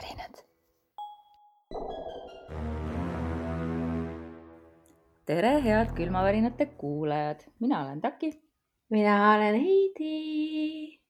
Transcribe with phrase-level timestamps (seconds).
[0.00, 0.34] külmavärinad.
[5.26, 8.42] tere, head külmavärinate kuulajad, mina olen Taki.
[8.90, 11.00] mina olen Heidi.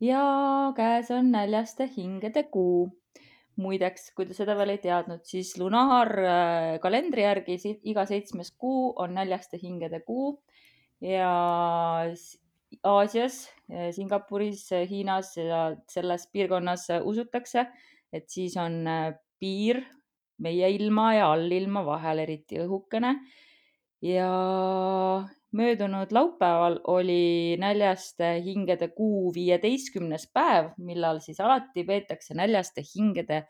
[0.00, 2.96] ja käes on näljaste hingede kuu.
[3.56, 9.58] muideks, kui te seda veel ei teadnud, siis lunaarkalendri järgi iga seitsmes kuu on näljaste
[9.62, 10.42] hingede kuu
[11.00, 12.06] ja
[12.84, 13.50] Aasias,
[13.92, 17.66] Singapuris, Hiinas ja selles piirkonnas usutakse,
[18.12, 19.82] et siis on äh, piir
[20.40, 23.14] meie ilma ja allilma vahel eriti õhukene.
[24.02, 24.28] ja
[25.52, 33.42] möödunud laupäeval oli näljaste hingede kuu viieteistkümnes päev, millal siis alati peetakse näljaste hingede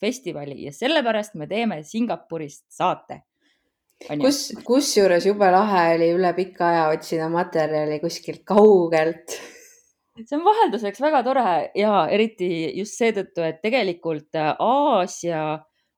[0.00, 3.24] festivali ja sellepärast me teeme Singapurist saate
[4.20, 9.36] kus, kusjuures jube lahe oli üle pika aja otsida materjali kuskilt kaugelt.
[10.24, 15.42] see on vahelduseks väga tore ja eriti just seetõttu, et tegelikult äh, Aasia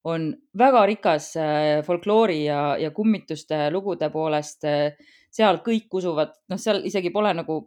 [0.08, 4.66] on väga rikas äh, folkloori ja, ja kummituste lugude poolest.
[4.68, 7.58] Äh, seal kõik usuvad, noh, seal isegi pole nagu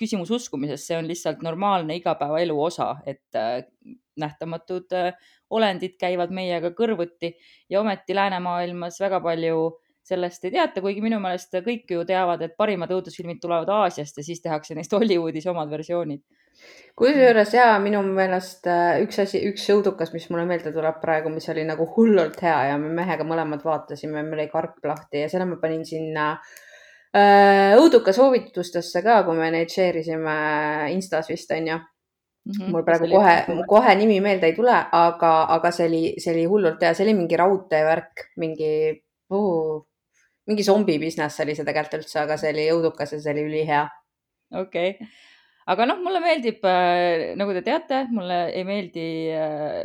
[0.00, 3.36] küsimus uskumises, see on lihtsalt normaalne igapäevaelu osa, et
[4.16, 4.88] nähtamatud
[5.52, 7.34] olendid käivad meiega kõrvuti
[7.68, 9.66] ja ometi läänemaailmas väga palju
[10.04, 14.24] sellest ei teata, kuigi minu meelest kõik ju teavad, et parimad õudusfilmid tulevad Aasiast ja
[14.26, 16.20] siis tehakse neist Hollywoodis omad versioonid.
[16.96, 21.48] kusjuures ja minu meelest äh, üks asi, üks õudukas, mis mulle meelde tuleb praegu, mis
[21.50, 25.48] oli nagu hullult hea ja me mehega mõlemad vaatasime, meil oli karp lahti ja selle
[25.50, 30.36] ma panin sinna äh, õuduka soovitustesse ka, kui me neid share isime
[30.94, 31.80] Instas vist onju
[32.44, 32.70] Mm -hmm.
[32.70, 36.82] mul praegu kohe, kohe nimi meelde ei tule, aga, aga see oli, see oli hullult
[36.82, 39.00] hea, see oli mingi raudteevärk, mingi
[39.30, 39.86] uh,,
[40.46, 43.84] mingi zombi business oli see tegelikult üldse, aga see oli õudukas ja see oli ülihea.
[44.60, 45.12] okei okay.,
[45.72, 49.84] aga noh, mulle meeldib äh,, nagu te teate, mulle ei meeldi äh,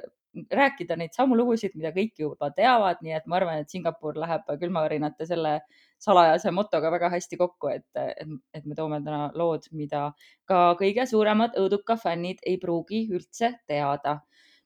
[0.52, 4.46] rääkida neid samu lugusid, mida kõik juba teavad, nii et ma arvan, et Singapur läheb
[4.62, 5.60] külmavärinate selle
[6.00, 10.10] salajase motoga väga hästi kokku, et, et, et me toome täna lood, mida
[10.48, 14.20] ka kõige suuremad õuduka fännid ei pruugi üldse teada.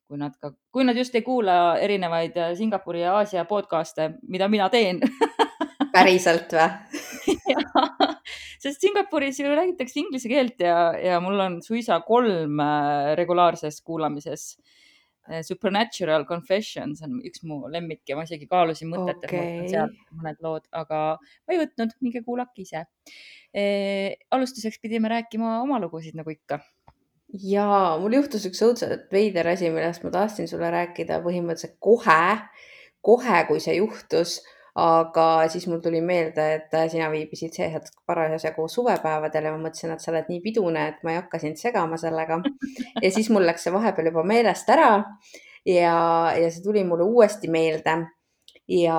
[0.03, 4.67] kui nad ka, kui nad just ei kuula erinevaid Singapuri ja Aasia podcast'e, mida mina
[4.69, 4.99] teen
[5.93, 7.35] päriselt või
[8.63, 14.53] sest Singapuris ju räägitakse inglise keelt ja, ja mul on suisa kolm äh, regulaarses kuulamises.
[15.29, 19.43] Äh, Supernatural Confessions on üks mu lemmik ja ma isegi kaalusin mõtet okay., et ma
[19.43, 22.85] võtan sealt mõned lood, aga ma ei võtnud, minge kuulake ise
[23.53, 23.65] e,.
[24.31, 26.59] alustuseks pidime rääkima oma lugusid nagu ikka
[27.41, 27.67] ja
[28.01, 32.25] mul juhtus üks õudselt veider asi, millest ma tahtsin sulle rääkida põhimõtteliselt kohe,
[33.01, 34.41] kohe, kui see juhtus
[34.75, 39.93] aga siis mul tuli meelde, et sina viibisid see hetk parasjagu suvepäevadel ja ma mõtlesin,
[39.93, 42.39] et sa oled nii pidune, et ma ei hakka sind segama sellega.
[43.03, 44.89] ja siis mul läks see vahepeal juba meelest ära
[45.65, 45.95] ja,
[46.33, 47.97] ja see tuli mulle uuesti meelde.
[48.67, 48.97] ja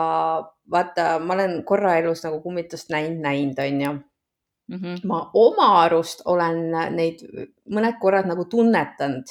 [0.71, 4.77] vaata, ma olen korra elus nagu kummitust näinud, näinud, onju mm.
[4.79, 5.01] -hmm.
[5.05, 7.25] ma oma arust olen neid
[7.67, 9.25] mõned korrad nagu tunnetanud.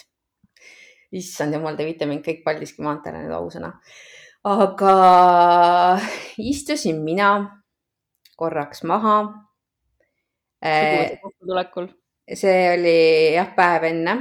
[1.12, 3.80] issand jumal, te viite mind kõik Paldiski maanteele nüüd ausõna
[4.44, 4.96] aga
[6.52, 7.64] istusin mina
[8.38, 9.18] korraks maha.
[11.22, 11.88] kokkutulekul?
[12.34, 14.14] see oli jah, päev enne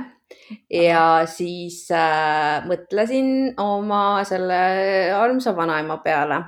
[0.71, 4.59] ja siis äh, mõtlesin oma selle
[5.15, 6.41] armsa vanaema peale,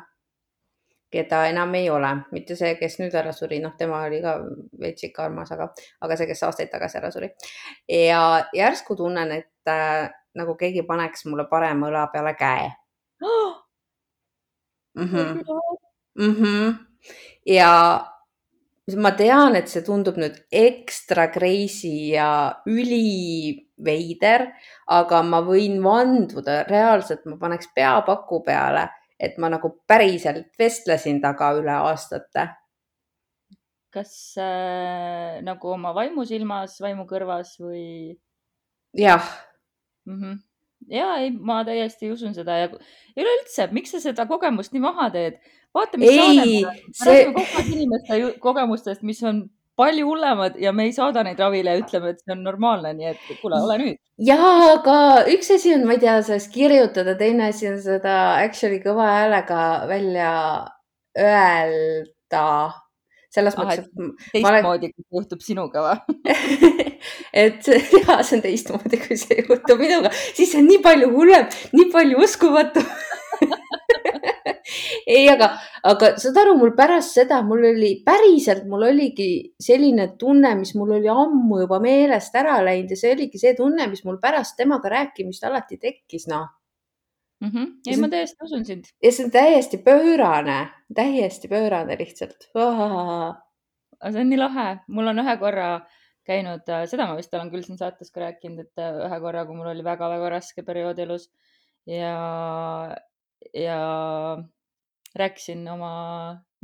[1.14, 4.36] keda enam ei ole, mitte see, kes nüüd ära suri, noh, tema oli ka
[4.80, 5.70] veits ikka armas, aga,
[6.02, 7.30] aga see, kes aastaid tagasi ära suri.
[7.88, 8.22] ja
[8.56, 12.72] järsku tunnen, et äh, nagu keegi paneks mulle parema õla peale käe
[13.22, 13.60] oh!
[14.94, 15.04] mm.
[15.04, 15.44] -hmm.
[16.14, 16.74] Mm -hmm.
[17.46, 17.70] ja
[18.96, 22.28] ma tean, et see tundub nüüd ekstra crazy ja
[22.68, 24.44] üliveider,
[24.86, 28.88] aga ma võin vanduda, reaalselt ma paneks pea paku peale,
[29.18, 32.48] et ma nagu päriselt vestlesin taga üle aastate.
[33.94, 38.18] kas äh, nagu oma vaimusilmas, vaimukõrvas või?
[38.92, 39.22] jah
[40.06, 40.20] mm.
[40.20, 40.53] -hmm
[40.92, 42.70] ja ei, ma täiesti usun seda ja
[43.16, 45.40] üleüldse, miks sa seda kogemust nii maha teed?
[45.74, 47.04] vaata, mis ei, saadame, see...
[47.04, 49.44] me räägime kogu aeg inimeste kogemustest, mis on
[49.76, 53.10] palju hullemad ja me ei saada neid ravile ja ütleme, et see on normaalne, nii
[53.10, 53.98] et kuule, ole nüüd.
[54.22, 54.38] ja,
[54.76, 54.96] aga
[55.34, 58.14] üks asi on, ma ei tea, sellest kirjutada, teine asi on seda
[58.44, 60.30] actually kõva häälega välja
[61.18, 62.46] öelda
[63.34, 63.90] selles ah, mõttes, et.
[64.32, 65.96] teistmoodi olen..., kui juhtub sinuga või?
[67.44, 71.48] Et ja see on teistmoodi, kui see juhtub minuga, siis see on nii palju hullem,
[71.74, 72.84] nii palju uskumatu.
[75.14, 75.50] Ei, aga,
[75.84, 79.28] aga saad aru, mul pärast seda, mul oli päriselt, mul oligi
[79.60, 83.88] selline tunne, mis mul oli ammu juba meelest ära läinud ja see oligi see tunne,
[83.90, 86.48] mis mul pärast temaga rääkimist alati tekkis, noh
[87.40, 87.50] mm.
[87.50, 87.72] -hmm.
[87.86, 88.84] ei, ma täiesti usun sind.
[89.02, 90.58] ja see on täiesti pöörane,
[90.94, 92.48] täiesti pöörane lihtsalt.
[92.54, 95.68] see on nii lahe, mul on ühe korra
[96.28, 99.44] käinud, äh, seda ma vist olen küll siin saates ka rääkinud, et äh, ühe korra,
[99.46, 101.28] kui mul oli väga-väga raske periood elus
[101.86, 102.14] ja,
[103.52, 103.80] ja
[105.18, 105.90] rääkisin oma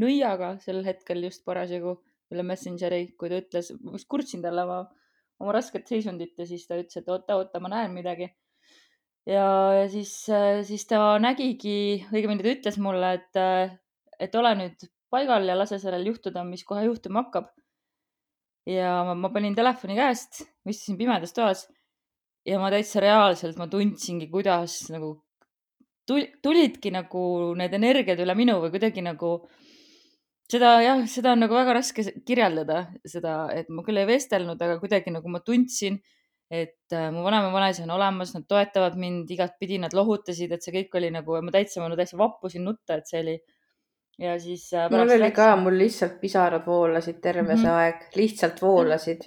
[0.01, 1.99] nõiaga sel hetkel just parasjagu
[2.31, 4.81] üle Messengeri, kui ta ütles, ma vist kurtsin talle oma,
[5.43, 8.31] oma rasket seisundit ja siis ta ütles, et oota, oota, ma näen midagi
[9.31, 9.47] ja,
[9.79, 10.13] ja siis,
[10.69, 13.41] siis ta nägigi, õigemini ta ütles mulle, et,
[14.21, 17.51] et ole nüüd paigal ja lase sellel juhtuda, mis kohe juhtuma hakkab.
[18.69, 21.65] ja ma, ma panin telefoni käest, ma istusin pimedas toas
[22.47, 25.17] ja ma täitsa reaalselt, ma tundsingi, kuidas nagu
[26.43, 27.23] tulidki nagu
[27.59, 29.35] need energiad üle minu või kuidagi nagu
[30.51, 34.81] seda jah, seda on nagu väga raske kirjeldada, seda, et ma küll ei vestelnud, aga
[34.83, 36.01] kuidagi nagu ma tundsin
[36.51, 40.75] et äh, mu vanaema, vanaisa on olemas, nad toetavad mind igatpidi, nad lohutasid, et see
[40.75, 43.37] kõik oli nagu, ma täitsa, ma täitsa vappusin nutta, et see oli.
[44.21, 44.89] ja siis äh,.
[44.91, 45.37] mul oli läks...
[45.37, 47.63] ka, mul lihtsalt pisarad voolasid terve mm -hmm.
[47.63, 49.23] see aeg, lihtsalt voolasid.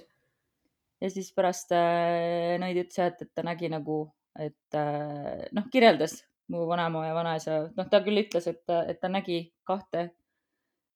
[1.00, 4.04] ja siis pärast äh, nõid ütles et, et ta nägi nagu,
[4.38, 6.20] et äh, noh, kirjeldas
[6.52, 10.10] mu vanaema ja vanaisa, noh, ta küll ütles, et, et ta nägi kahte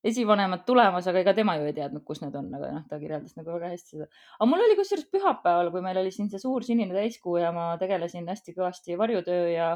[0.06, 3.34] esivanemad tulemas, aga ega tema ju ei teadnud, kus need on, aga noh, ta kirjeldas
[3.38, 4.06] nagu väga hästi seda.
[4.36, 7.72] aga mul oli kusjuures pühapäeval, kui meil oli siin see suur sinine täiskuu ja ma
[7.80, 9.72] tegelesin hästi kõvasti varjutöö ja,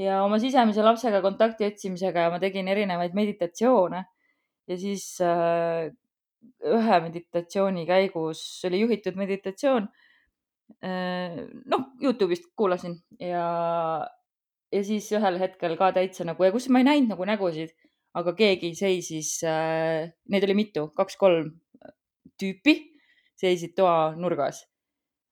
[0.00, 4.02] ja oma sisemise lapsega kontakti otsimisega ja ma tegin erinevaid meditatsioone.
[4.66, 5.94] ja siis äh,
[6.66, 9.88] ühe meditatsiooni käigus, oli juhitud meditatsioon
[10.82, 11.38] äh,.
[11.70, 13.46] noh, Youtube'ist kuulasin ja,
[14.74, 17.78] ja siis ühel hetkel ka täitsa nagu ja kus ma ei näinud nagu nägusid
[18.16, 21.52] aga keegi seisis äh,, neid oli mitu, kaks-kolm
[22.40, 22.78] tüüpi
[23.40, 24.64] seisid toa nurgas.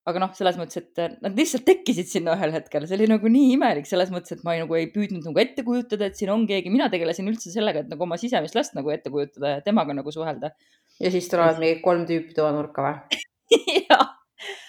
[0.05, 3.29] aga noh, selles mõttes, et äh, nad lihtsalt tekkisid sinna ühel hetkel, see oli nagu
[3.33, 6.29] nii imelik selles mõttes, et ma ei, nagu ei püüdnud nagu ette kujutada, et siin
[6.35, 9.63] on keegi, mina tegelesin üldse sellega, et nagu oma sisemist last nagu ette kujutada ja
[9.65, 10.53] temaga nagu suhelda.
[11.01, 13.23] ja siis tulevad mingi kolm tüüpi toa nurka või?
[13.89, 14.13] jah,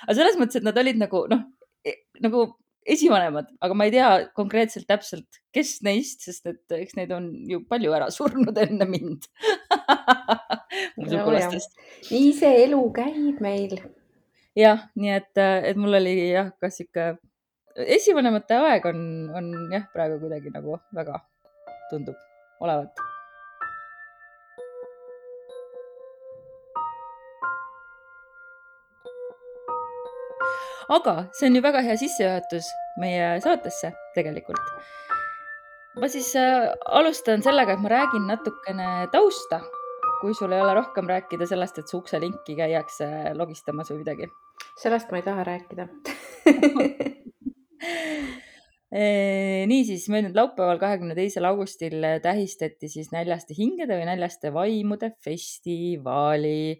[0.05, 1.43] aga selles mõttes, et nad olid nagu noh,
[1.83, 2.47] e, nagu
[2.85, 7.61] esivanemad, aga ma ei tea konkreetselt täpselt, kes neist, sest et eks neid on ju
[7.69, 9.25] palju ära surnud enne mind
[11.11, 11.73] sugulastest.
[12.11, 13.73] nii see elu käib meil.
[14.57, 17.15] jah, nii et, et mul oli jah, kas ikka
[17.97, 19.01] esivanemate aeg on,
[19.35, 21.19] on jah, praegu kuidagi nagu väga
[21.89, 22.21] tundub
[22.63, 23.14] olevat
[30.89, 32.67] aga see on ju väga hea sissejuhatus
[33.01, 34.61] meie saatesse tegelikult.
[36.01, 39.61] ma siis äh, alustan sellega, et ma räägin natukene tausta,
[40.21, 44.29] kui sul ei ole rohkem rääkida sellest, et su ukselinki käiakse logistamas või midagi.
[44.81, 45.87] sellest ma ei taha rääkida
[49.71, 56.77] niisiis, möödunud laupäeval, kahekümne teisel augustil tähistati siis näljaste hingede või näljaste vaimude festivali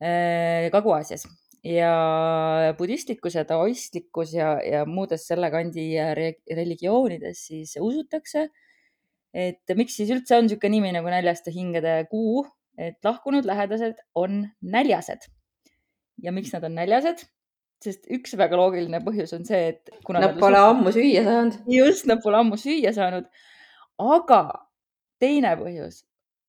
[0.00, 1.26] äh, Kagu-Aasias
[1.66, 8.48] ja budistlikus ja taoistlikus ja, ja muudes selle kandi re religioonides siis usutakse,
[9.34, 12.44] et miks siis üldse on niisugune nimi nagu näljaste hingede kuu,
[12.78, 15.26] et lahkunud lähedased on näljased.
[16.22, 17.26] ja miks nad on näljased?
[17.84, 21.58] sest üks väga loogiline põhjus on see, et kuna nad, pole ammu süüa saanud.
[21.68, 23.26] just, nad pole ammu süüa saanud.
[23.98, 24.40] aga
[25.20, 26.04] teine põhjus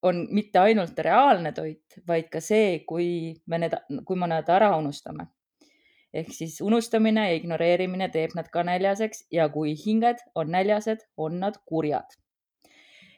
[0.10, 3.08] on mitte ainult reaalne toit, vaid ka see, kui
[3.48, 5.28] me need, kui me nad ära unustame.
[6.18, 11.40] ehk siis unustamine ja ignoreerimine teeb nad ka näljaseks ja kui hinged on näljased, on
[11.40, 12.18] nad kurjad.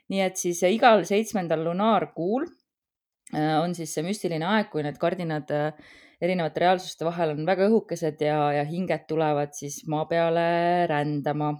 [0.10, 2.48] nii et siis igal seitsmendal lunaarkuul
[3.36, 5.74] äh, on siis see müstiline aeg, kui need kardinad äh,
[6.22, 11.54] erinevate reaalsuste vahel on väga õhukesed ja, ja hinged tulevad siis maa peale rändama.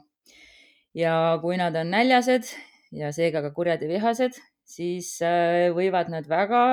[0.94, 2.50] ja kui nad on näljased
[2.92, 6.64] ja seega ka kurjad ja vihased, siis äh, võivad nad väga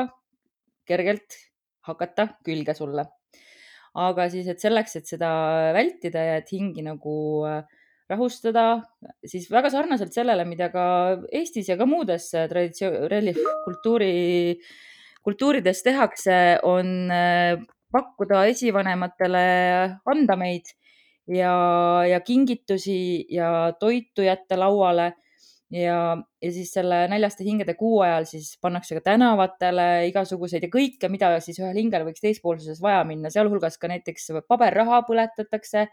[0.87, 1.39] kergelt
[1.87, 3.07] hakata külge sulle.
[3.97, 5.29] aga siis, et selleks, et seda
[5.73, 7.15] vältida ja et hingi nagu
[7.49, 7.63] äh,
[8.11, 8.83] rahustada,
[9.25, 10.85] siis väga sarnaselt sellele, mida ka
[11.33, 13.33] Eestis ja ka muudes äh, traditsioon,
[13.65, 14.59] kultuuri,
[15.25, 17.09] kultuurides tehakse, on
[17.97, 19.47] pakkuda esivanematele
[20.13, 20.69] andameid
[21.27, 21.55] ja,
[22.07, 25.15] ja kingitusi ja toitu jätta lauale
[25.75, 31.11] ja, ja siis selle näljaste hingede kuu ajal siis pannakse ka tänavatele igasuguseid ja kõike,
[31.13, 35.89] mida siis ühel hingel võiks teispoolsuses vaja minna, sealhulgas ka näiteks paberraha põletatakse,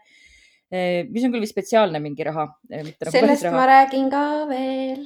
[0.70, 2.48] eh, mis on küll vist spetsiaalne mingi raha.
[2.70, 5.04] Eh, nagu sellest ma räägin ka veel.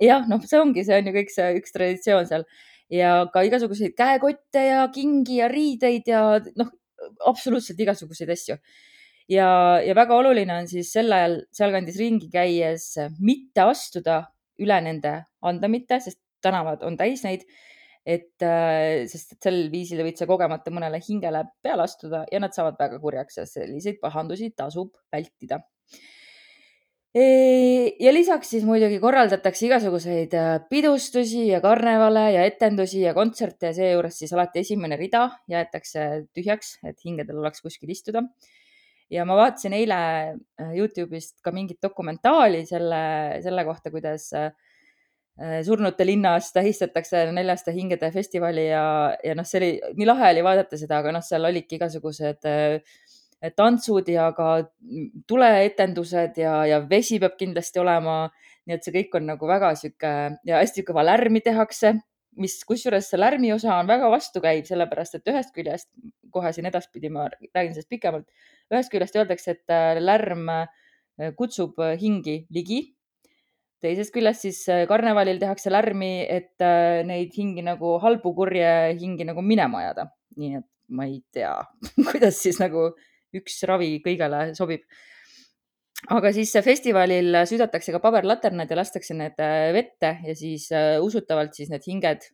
[0.00, 2.46] jah, noh, see ongi, see on ju kõik see üks traditsioon seal
[2.90, 6.22] ja ka igasuguseid käekotte ja kingi ja riideid ja
[6.56, 6.70] noh,
[7.28, 8.56] absoluutselt igasuguseid asju.
[9.30, 9.48] Ja,
[9.84, 14.22] ja väga oluline on siis sel ajal sealkandis ringi käies mitte astuda
[14.60, 17.46] üle nende andemite, sest tänavad on täis neid.
[18.06, 22.54] et, äh, sest et sel viisil võid sa kogemata mõnele hingele peale astuda ja nad
[22.56, 25.60] saavad väga kurjaks ja selliseid pahandusi tasub vältida
[27.14, 33.74] ja lisaks siis muidugi korraldatakse igasuguseid äh, pidustusi ja karnevale ja etendusi ja kontserte ja
[33.74, 38.22] seejuures siis alati esimene rida jäetakse tühjaks, et hingedel oleks kuskil istuda.
[39.10, 43.02] Ja ma vaatasin eile äh, Youtube'ist ka mingit dokumentaali selle,
[43.44, 44.50] selle kohta, kuidas äh,
[45.66, 48.84] surnute linnas tähistatakse näljaste hingede festivali ja,
[49.24, 53.00] ja noh, see oli nii lahe oli vaadata seda, aga noh, seal olidki igasugused äh,
[53.56, 54.50] tantsud ja ka
[55.28, 58.22] tuleetendused ja, ja vesi peab kindlasti olema.
[58.68, 60.10] nii et see kõik on nagu väga sihuke
[60.46, 61.94] ja hästi kõva lärmi tehakse,
[62.38, 65.88] mis kusjuures see lärmi osa on väga vastukäiv, sellepärast et ühest küljest
[66.30, 68.26] kohe siin edaspidi ma räägin sellest pikemalt.
[68.70, 70.68] ühest küljest öeldakse, et äh, lärm äh,
[71.36, 72.80] kutsub hingi ligi
[73.82, 76.62] teisest küljest siis äh, karnevalil tehakse lärmi, et
[77.06, 80.10] neid hingi nagu halbu kurje hingi nagu minema ajada.
[80.36, 81.54] nii et ma ei tea
[82.10, 82.90] kuidas siis nagu
[83.36, 84.86] üks ravi kõigele sobib.
[86.08, 91.56] Aga siis festivalil südatakse ka paberlaternad ja lastakse need äh, vette ja siis äh, usutavalt
[91.56, 92.24] siis need hinged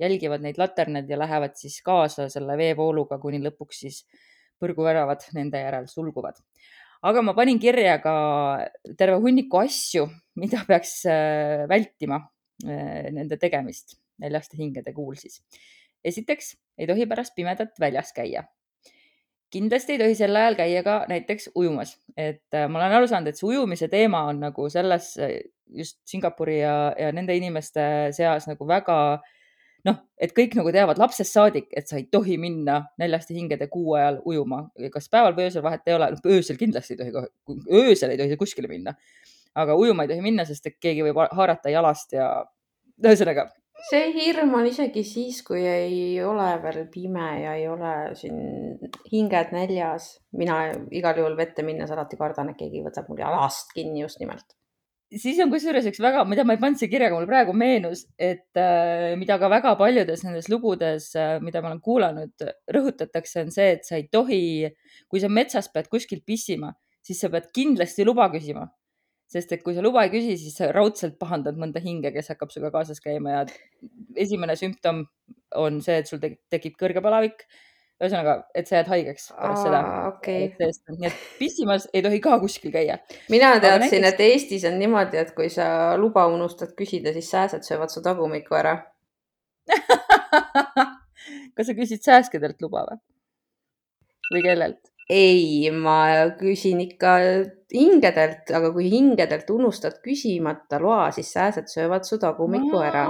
[0.00, 4.04] jälgivad neid laterneid ja lähevad siis kaasa selle veevooluga, kuni lõpuks siis
[4.60, 6.40] põrguväravad nende järel sulguvad.
[7.02, 8.14] aga ma panin kirja ka
[8.96, 10.06] terve hunniku asju,
[10.40, 12.22] mida peaks äh, vältima
[12.60, 15.42] nende tegemist neljaste hingede kuul siis.
[16.04, 18.44] esiteks ei tohi pärast pimedat väljas käia
[19.50, 23.30] kindlasti ei tohi sel ajal käia ka näiteks ujumas, et äh, ma olen aru saanud,
[23.30, 27.82] et see ujumise teema on nagu selles äh, just Singapuri ja, ja nende inimeste
[28.16, 28.96] seas nagu väga
[29.86, 33.94] noh, et kõik nagu teavad lapsest saadik, et sa ei tohi minna neljaste hingede kuu
[33.96, 37.30] ajal ujuma, kas päeval või öösel vahet ei ole, öösel kindlasti ei tohi,
[37.80, 38.94] öösel ei tohi kuskile minna.
[39.54, 42.28] aga ujuma ei tohi minna, sest et keegi võib haarata jalast ja
[43.02, 43.48] ühesõnaga
[43.88, 48.38] see hirm on isegi siis, kui ei ole veel pime ja ei ole siin
[49.10, 50.12] hinged näljas.
[50.36, 50.60] mina
[50.94, 54.56] igal juhul vette minnes alati kardan, et keegi võtab mul jalast kinni just nimelt.
[55.10, 58.04] siis on kusjuures üks väga, mida ma ei pannud siia kirja, aga mul praegu meenus,
[58.18, 62.46] et äh, mida ka väga paljudes nendes lugudes äh,, mida ma olen kuulanud,
[62.76, 64.70] rõhutatakse, on see, et sa ei tohi,
[65.10, 66.70] kui sa metsas pead kuskil pissima,
[67.02, 68.68] siis sa pead kindlasti luba küsima
[69.30, 72.50] sest et kui sa luba ei küsi, siis sa raudselt pahandad mõnda hinge, kes hakkab
[72.50, 73.42] sinuga kaasas käima ja
[74.18, 75.04] esimene sümptom
[75.58, 77.46] on see, et sul tekib kõrge palavik.
[78.00, 80.46] ühesõnaga, et sa jääd haigeks pärast seda okay..
[80.56, 82.96] nii et pissimas ei tohi ka kuskil käia.
[83.28, 85.66] mina teadsin näiteks..., et Eestis on niimoodi, et kui sa
[86.00, 88.78] luba unustad küsida, siis sääsed söövad su tagumikku ära
[91.54, 93.00] kas sa küsid sääskedelt luba või?
[94.32, 94.82] või kellelt?
[95.12, 96.00] ei, ma
[96.40, 97.18] küsin ikka
[97.74, 103.06] hingedelt, aga kui hingedelt unustad küsimata loa, siis sääsed söövad su tagumikku ära.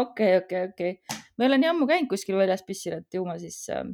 [0.00, 0.98] okei, okei, okei.
[1.36, 3.84] ma ei ole nii ammu käinud kuskil väljas pissil, et ju ma siis äh,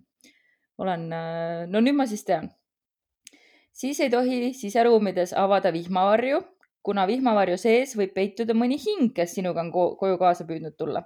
[0.78, 2.50] olen äh,, no nüüd ma siis tean.
[3.72, 6.42] siis ei tohi siseruumides avada vihmavarju,
[6.82, 11.04] kuna vihmavarju sees võib peituda mõni hing, kes sinuga on ko koju kaasa püüdnud tulla.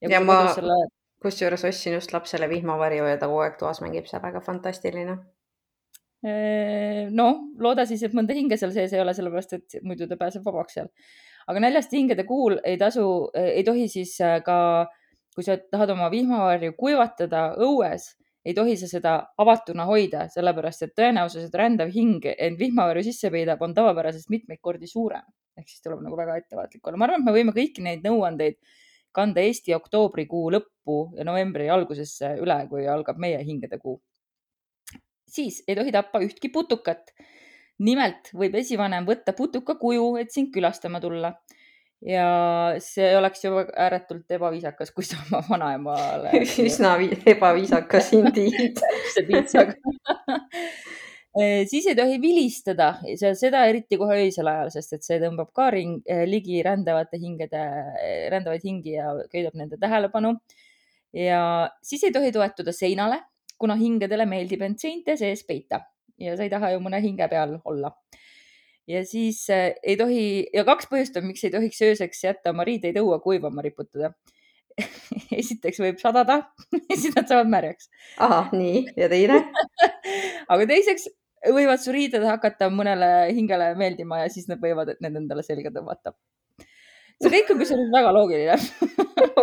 [0.00, 0.78] ja, ja ma selle...
[1.22, 5.18] kusjuures ostsin just lapsele vihmavarju ja ta kogu aeg toas mängib sellega, fantastiline
[6.22, 10.44] noh, looda siis, et mõnda hinge seal sees ei ole, sellepärast et muidu ta pääseb
[10.44, 10.90] vabaks seal.
[11.48, 14.86] aga näljaste hingede kuul ei tasu, ei tohi siis äh, ka,
[15.34, 18.10] kui sa tahad oma vihmavarju kuivatada õues,
[18.44, 23.32] ei tohi sa seda avatuna hoida, sellepärast et tõenäosus, et rändav hing end vihmavarju sisse
[23.32, 25.24] peidab, on tavapärasest mitmeid kordi suurem.
[25.56, 26.96] ehk siis tuleb nagu väga ettevaatlik olla.
[26.96, 28.60] ma arvan, et me võime kõiki neid nõuandeid
[29.12, 33.98] kanda Eesti oktoobrikuu lõppu ja novembri algusesse üle, kui algab meie hingede kuu
[35.30, 37.14] siis ei tohi tappa ühtki putukat.
[37.80, 41.32] nimelt võib esivanem võtta putuka kuju, et sind külastama tulla.
[42.00, 42.26] ja
[42.80, 46.32] see oleks ju ääretult ebaviisakas, kui sa oma vanaemale.
[46.68, 46.94] üsna
[47.26, 48.80] ebaviisakas indeed
[51.70, 52.94] siis ei tohi vilistada,
[53.38, 57.60] seda eriti kohe öisel ajal, sest et see tõmbab ka ring, ligi rändavate hingede,
[58.32, 60.34] rändavaid hingi ja köidab nende tähelepanu.
[61.14, 63.20] ja siis ei tohi toetuda seinale
[63.60, 65.82] kuna hingedele meeldib end seinte sees peita
[66.20, 67.92] ja sa ei taha ju mõne hinge peal olla.
[68.90, 70.24] ja siis äh, ei tohi
[70.54, 74.12] ja kaks põhjust on, miks ei tohiks ööseks jätta oma riideid õue kuivama riputada
[75.40, 76.42] esiteks võib sadada
[76.90, 77.90] ja siis nad saavad märjaks.
[78.18, 79.42] ahah, nii ja teine
[80.52, 81.08] aga teiseks
[81.54, 86.14] võivad su riided hakata mõnele hingele meeldima ja siis nad võivad need endale selga tõmmata
[87.20, 88.56] see kõik on kusjuures väga loogiline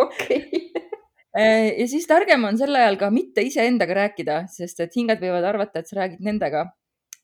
[0.04, 0.86] okei.
[1.38, 5.80] Ja siis targem on sel ajal ka mitte iseendaga rääkida, sest et hinged võivad arvata,
[5.82, 6.66] et sa räägid nendega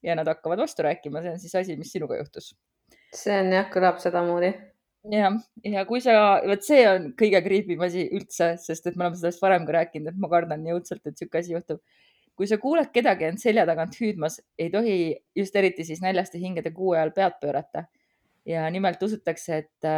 [0.04, 2.52] ja nad hakkavad vastu rääkima, see on siis asi, mis sinuga juhtus
[3.18, 4.52] see on jah, kõlab sedamoodi.
[5.12, 6.16] jah, ja kui sa,
[6.48, 9.76] vot see on kõige creepy im asi üldse, sest et me oleme sellest varem ka
[9.78, 11.82] rääkinud, et ma kardan nii õudselt, et sihuke asi juhtub.
[12.34, 14.94] kui sa kuuled kedagi end selja tagant hüüdmas, ei tohi
[15.38, 17.84] just eriti siis näljaste hingede kuu ajal pead pöörata.
[18.44, 19.90] ja nimelt usutakse, et,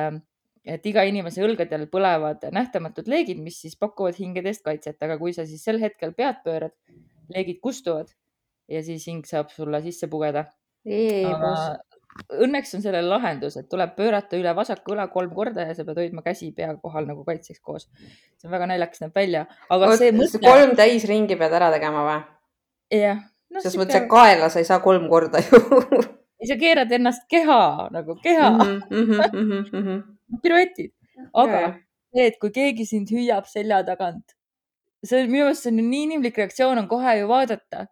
[0.67, 5.35] et iga inimese õlgadel põlevad nähtamatud leegid, mis siis pakuvad hingede eest kaitset, aga kui
[5.37, 6.75] sa siis sel hetkel pead pöörad,
[7.35, 8.11] leegid kustuvad
[8.69, 10.47] ja siis hing saab sulle sisse pugeda.
[10.87, 11.53] aga
[12.43, 16.01] õnneks on sellel lahendus, et tuleb pöörata üle vasaku õla kolm korda ja sa pead
[16.01, 17.89] hoidma käsi pea kohal nagu kaitseks koos.
[18.39, 22.19] see on väga naljakas näeb välja, aga see mõte, kolm täisringi pead ära tegema või?
[23.03, 23.23] jah.
[23.51, 25.61] noh, selles mõttes, et kaela sa ei saa kolm korda ju.
[26.49, 30.16] sa keerad ennast keha nagu keha mm, Mhm, -hmm.
[30.43, 30.93] piruetid,
[31.35, 31.61] aga
[32.15, 34.37] see, et kui keegi sind hüüab selja tagant,
[35.05, 37.87] see on minu meelest, see on nii inimlik reaktsioon on kohe ju vaadata.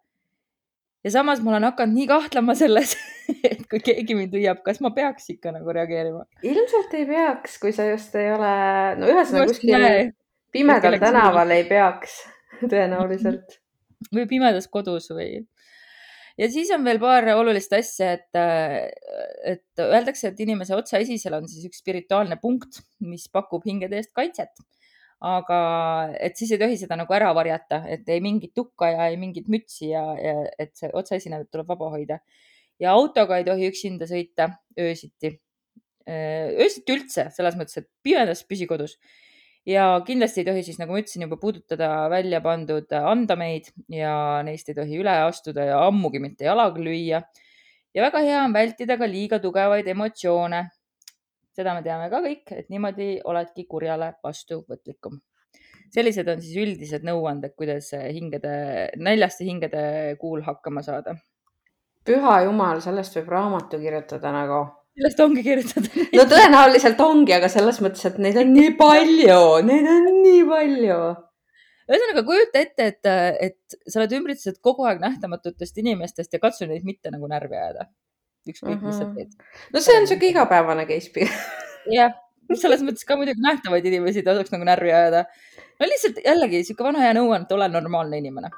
[1.05, 2.95] ja samas ma olen hakanud nii kahtlema selles,
[3.51, 6.25] et kui keegi mind hüüab, kas ma peaks ikka nagu reageerima.
[6.43, 8.53] ilmselt ei peaks, kui sa just ei ole,
[8.99, 10.07] no ühesõnaga kuskil või
[10.55, 12.23] pimedal tänaval ei peaks
[12.71, 13.59] tõenäoliselt.
[14.29, 15.45] pimedas kodus või.
[16.39, 18.39] Ja siis on veel paar olulist asja, et,
[19.55, 24.53] et öeldakse, et inimese otsaesisel on siis üks spirituaalne punkt, mis pakub hingede eest kaitset.
[25.25, 25.57] aga
[26.21, 29.47] et siis ei tohi seda nagu ära varjata, et ei mingit tukka ja ei mingit
[29.49, 32.19] mütsi ja, ja et see otsaesine tuleb vaba hoida.
[32.79, 34.49] ja autoga ei tohi üksinda sõita
[34.79, 35.39] öösiti.
[36.05, 38.99] öösiti üldse, selles mõttes, et pimedas püsi kodus
[39.65, 44.13] ja kindlasti ei tohi siis, nagu ma ütlesin, juba puudutada välja pandud andameid ja
[44.45, 47.21] neist ei tohi üle astuda ja ammugi mitte jalaga lüüa.
[47.93, 50.65] ja väga hea on vältida ka liiga tugevaid emotsioone.
[51.55, 55.19] seda me teame ka kõik, et niimoodi oledki kurjale vastuvõtlikum.
[55.95, 61.17] sellised on siis üldised nõuanded, kuidas hingede, näljaste hingede kuul hakkama saada.
[62.05, 64.65] püha jumal, sellest võib raamatu kirjutada nagu.
[64.95, 66.01] Sellest ongi kirjutatud.
[66.15, 70.99] no tõenäoliselt ongi, aga selles mõttes, et neid on nii palju, neid on nii palju.
[71.91, 73.09] ühesõnaga kujuta ette, et,
[73.49, 77.89] et sa oled ümbritsetud kogu aeg nähtamatutest inimestest ja katsu neid mitte nagu närvi ajada.
[78.49, 79.15] ükskõik, mis sa Mhm.
[79.15, 79.31] teed.
[79.73, 81.33] no see on sihuke igapäevane case pigem.
[81.97, 82.13] jah,
[82.53, 85.25] selles mõttes ka muidugi nähtavaid inimesi tasuks nagu närvi ajada.
[85.79, 88.49] no lihtsalt jällegi sihuke vana hea nõuanne, et ole normaalne inimene.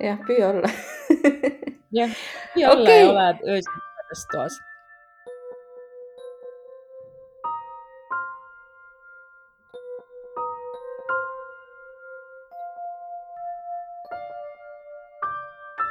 [0.00, 0.70] jah, püüa olla.
[2.00, 2.10] jah,
[2.56, 3.00] ja olla Okei.
[3.04, 4.58] ja ole öösel toas.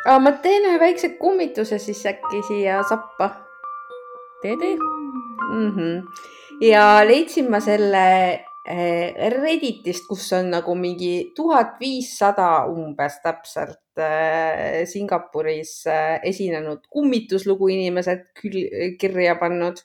[0.05, 3.29] Aga ma teen ühe väikse kummituse siis äkki siia sappa
[4.41, 4.75] tee, tee.
[4.75, 5.69] mm.
[5.75, 6.01] -hmm.
[6.61, 8.03] ja leidsin ma selle
[8.67, 17.67] eh, Redditist, kus on nagu mingi tuhat viissada umbes täpselt eh, Singapuris eh, esinenud kummituslugu
[17.67, 19.79] inimesed küll kirja pannud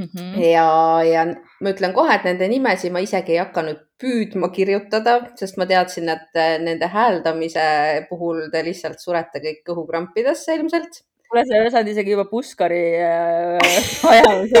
[0.00, 0.40] Mhm.
[0.40, 0.66] ja,
[1.04, 1.24] ja
[1.60, 6.08] ma ütlen kohe, et nende nimesid ma isegi ei hakanud püüdma kirjutada, sest ma teadsin,
[6.08, 7.64] et eh, nende hääldamise
[8.08, 11.02] puhul te lihtsalt surete kõik kõhukrampidesse ilmselt.
[11.28, 13.82] kuule, sa osanud isegi juba Puskari äh,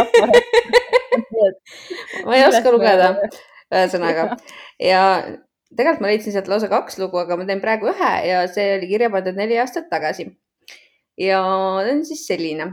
[0.02, 0.42] aparaate.
[2.26, 3.14] ma ei oska lugeda,
[3.74, 4.34] ühesõnaga
[4.82, 5.02] ja
[5.76, 8.90] tegelikult ma leidsin sealt lausa kaks lugu, aga ma teen praegu ühe ja see oli
[8.90, 10.28] kirja pandud neli aastat tagasi.
[11.18, 12.66] Ja ta on siis selline,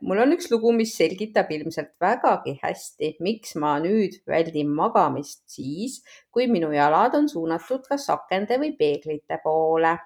[0.00, 6.02] mul on üks lugu, mis selgitab ilmselt vägagi hästi, miks ma nüüd väldin magamist siis,
[6.32, 9.96] kui minu jalad on suunatud kas akende või peeglite poole.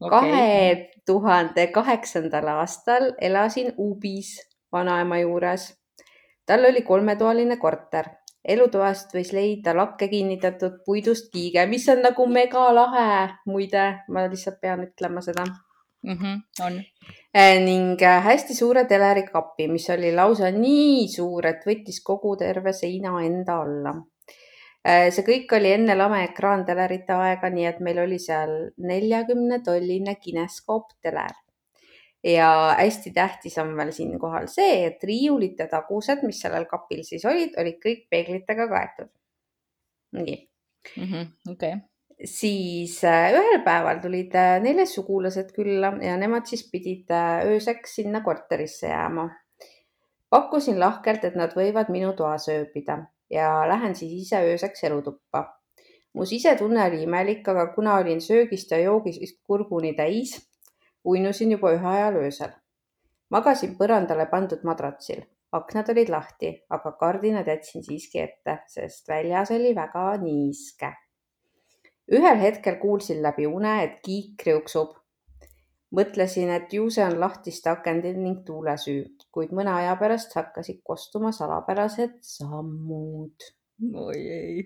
[0.00, 4.38] kahe tuhande kaheksandal aastal elasin Ubis
[4.72, 5.74] vanaema juures.
[6.46, 8.06] tal oli kolmetoaline korter,
[8.44, 14.86] elutoast võis leida lakke kinnitatud puidust kiige, mis on nagu megalahe, muide, ma lihtsalt pean
[14.88, 15.44] ütlema seda.
[16.02, 16.76] Mhm, on.
[17.64, 23.18] ning äh, hästi suure telerikapi, mis oli lausa nii suur, et võttis kogu terve seina
[23.24, 23.94] enda alla.
[24.86, 31.34] see kõik oli enne lame ekraantelerite aega, nii et meil oli seal neljakümne tolline kineskoopteler.
[32.24, 37.54] ja hästi tähtis on veel siinkohal see, et riiulite tagused, mis sellel kapil siis olid,
[37.60, 39.10] olid kõik peeglitega kaetud.
[40.12, 40.46] nii,
[40.96, 41.74] Mhm, okei.
[42.24, 47.94] Siis äh, ühel päeval tulid äh, neile sugulased külla ja nemad siis pidid äh, ööseks
[48.00, 49.30] sinna korterisse jääma.
[50.30, 52.98] pakkusin lahkelt, et nad võivad minu toas ööbida
[53.30, 55.56] ja lähen siis ise ööseks elutuppa.
[56.14, 60.36] mu sisetunne oli imelik, aga kuna olin söögist ja joogist kurguni täis,
[61.04, 62.50] uinusin juba ühe ajal öösel.
[63.30, 69.74] magasin põrandale pandud madratsil, aknad olid lahti, aga kardinad jätsin siiski ette, sest väljas oli
[69.74, 70.92] väga niiske.
[72.12, 74.96] Ühel hetkel kuulsin läbi une, et kiik kriuksub.
[75.90, 80.84] mõtlesin, et ju see on lahtiste akendil ning tuule süü, kuid mõne aja pärast hakkasid
[80.86, 83.48] kostuma salapärased sammud.
[83.94, 84.60] oi ei.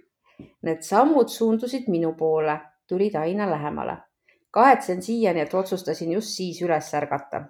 [0.62, 3.96] Need sammud suundusid minu poole, tulid aina lähemale.
[4.50, 7.44] kahetsen siiani, et otsustasin just siis üles ärgata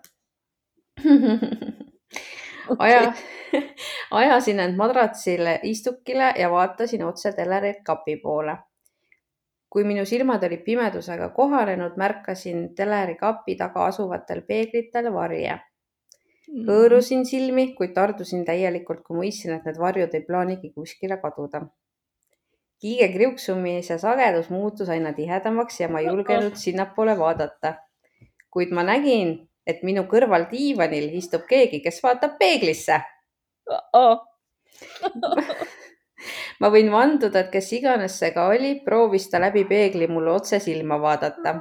[2.78, 3.12] aja,
[4.10, 8.56] ajasin end madratsile istukile ja vaatasin otse teleri kapi poole.
[9.74, 15.56] Kui minu silmad olid pimedusega kohanenud, märkasin teleri kapi taga asuvatel peeglitel varje.
[16.68, 21.64] hõõrusin silmi, kuid tardusin täielikult, kui mõistsin, et need varjud ei plaanigi kuskile kaduda.
[22.84, 27.74] kiige kriuksumise sagedus muutus aina tihedamaks ja ma ei julgenud sinnapoole vaadata.
[28.50, 33.00] kuid ma nägin, et minu kõrval diivanil istub keegi, kes vaatab peeglisse
[33.92, 34.20] oh.
[36.60, 40.60] ma võin vanduda, et kes iganes see ka oli, proovis ta läbi peegli mulle otse
[40.60, 41.54] silma vaadata.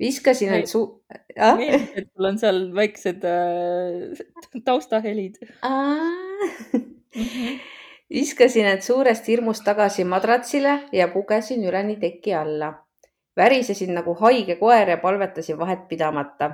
[0.00, 1.02] viskasin end suu-
[1.36, 1.56] ah?.
[1.56, 4.22] meeldib, et sul on seal väiksed äh,
[4.64, 5.36] taustahelid.
[8.10, 12.72] viskasin end suurest hirmust tagasi madratsile ja pugesin üleni teki alla
[13.36, 16.50] värisesin nagu haige koer ja palvetasin vahet pidamata.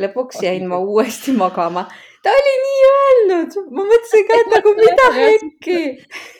[0.00, 1.86] Lõpuks jäin ma uuesti magama.
[2.22, 5.80] ta oli nii öelnud, ma mõtlesin ka, et nagu mida äkki.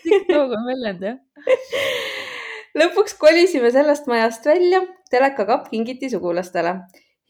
[0.03, 1.19] TikTok on väljend jah.
[2.81, 6.77] lõpuks kolisime sellest majast välja, telekakapp kingiti sugulastele.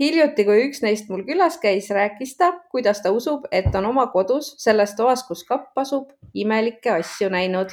[0.01, 4.09] hiljuti, kui üks neist mul külas käis, rääkis ta, kuidas ta usub, et on oma
[4.11, 7.73] kodus selles toas, kus kapp asub, imelikke asju näinud.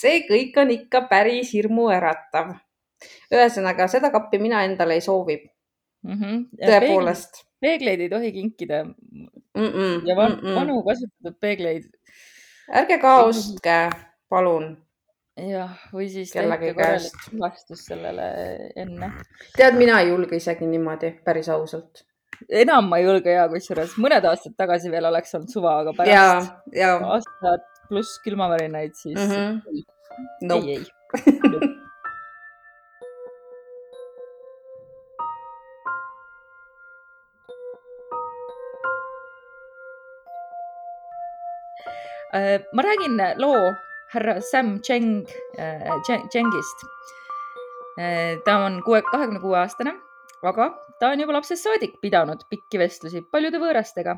[0.00, 2.56] see kõik on ikka päris hirmuäratav
[3.32, 6.16] ühesõnaga, seda kappi mina endale ei soovi mm.
[6.16, 6.42] -hmm.
[6.66, 7.44] tõepoolest.
[7.60, 9.26] Peegleid ei tohi kinkida mm.
[9.54, 10.54] -mm, ja van, mm -mm.
[10.54, 11.88] vanu kasutatud peegleid.
[12.80, 13.78] ärge ka ostke,
[14.28, 14.76] palun.
[15.36, 17.16] jah, või siis kellegi käest.
[17.40, 18.28] vastus sellele
[18.76, 19.12] enne.
[19.56, 22.04] tead, mina ei julge isegi niimoodi, päris ausalt.
[22.48, 26.52] enam ma ei julge ja kusjuures mõned aastad tagasi veel oleks olnud suva, aga pärast
[27.16, 29.84] aastat pluss külmavärinaid, siis mm -hmm.
[30.42, 30.66] nope.
[30.66, 31.80] ei, ei
[42.32, 43.74] ma räägin loo
[44.10, 45.26] härra Sam Cheng,
[45.58, 46.78] äh, Chengist.
[47.98, 49.92] Äh, ta on kuue, kahekümne kuue aastane,
[50.42, 54.16] aga ta on juba lapsest saadik pidanud pikki vestlusi paljude võõrastega,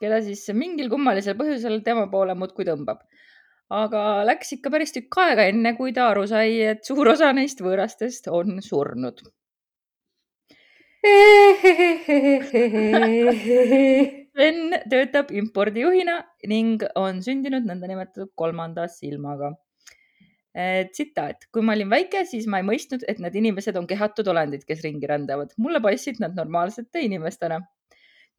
[0.00, 2.98] keda siis mingil kummalisel põhjusel tema poole muudkui tõmbab.
[3.70, 7.60] aga läks ikka päris tükk aega, enne kui ta aru sai, et suur osa neist
[7.60, 9.20] võõrastest on surnud
[14.38, 19.56] Sven töötab impordijuhina ning on sündinud nõndanimetatud kolmanda silmaga.
[20.92, 24.62] tsitaat, kui ma olin väike, siis ma ei mõistnud, et need inimesed on kehatud olendid,
[24.66, 25.50] kes ringi rändavad.
[25.58, 27.58] mulle paistsid nad normaalsete inimestena.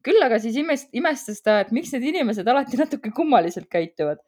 [0.02, 4.24] küll aga siis imest, imestas ta, et miks need inimesed alati natuke kummaliselt käituvad.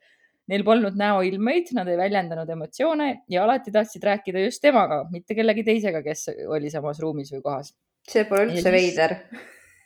[0.48, 5.64] Neil polnud näoilmeid, nad ei väljendanud emotsioone ja alati tahtsid rääkida just temaga, mitte kellegi
[5.64, 7.72] teisega, kes oli samas ruumis või kohas
[8.10, 9.16] see pole üldse ja veider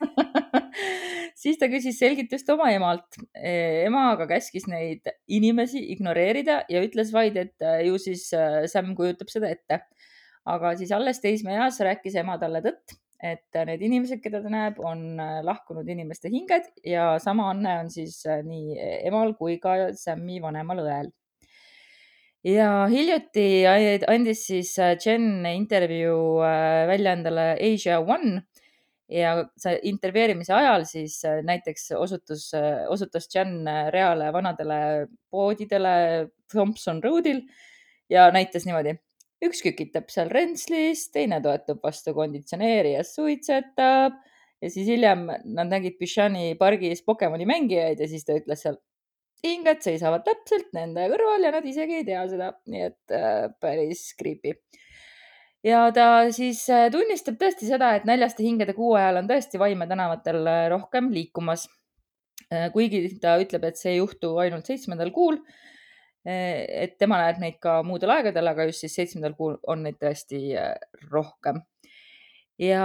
[1.41, 3.19] siis ta küsis selgitust oma emalt.
[3.37, 8.95] ema aga käskis neid inimesi ignoreerida ja ütles vaid, et äh, ju siis äh, Sam
[8.99, 9.83] kujutab seda ette.
[10.47, 14.79] aga siis alles teismeeas rääkis ema talle tõtt, et äh, need inimesed, keda ta näeb,
[14.79, 18.77] on lahkunud inimeste hinged ja sama anne on siis nii
[19.09, 21.11] emal kui ka Sami vanemal õel
[22.47, 26.45] ja hiljuti andis siis Jen intervjuu
[26.87, 28.45] väljaandele Asia One
[29.13, 34.79] ja see intervjueerimise ajal siis äh, näiteks osutus, äh, osutas Jan äh, reale vanadele
[35.31, 37.45] poodidele Thompson Roadil
[38.11, 38.97] ja näitas niimoodi.
[39.45, 44.17] üks kükitab seal rentslis, teine toetub vastu konditsioneerijas, suitsetab
[44.63, 48.79] ja siis hiljem nad nägid Bishani pargis Pokemoni mängijaid ja siis ta ütles seal,
[49.45, 54.09] hinged seisavad täpselt nende kõrval ja nad isegi ei tea seda, nii et äh, päris
[54.19, 54.57] creepy
[55.67, 59.89] ja ta siis äh, tunnistab tõesti seda, et näljaste hingede kuu ajal on tõesti vaime
[59.91, 61.67] tänavatel äh, rohkem liikumas.
[62.53, 65.41] Äh, kuigi ta ütleb, et see ei juhtu ainult seitsmendal kuul.
[66.27, 70.41] et tema näeb neid ka muudel aegadel, aga just siis seitsmendal kuul on neid tõesti
[71.13, 71.61] rohkem.
[72.59, 72.81] ja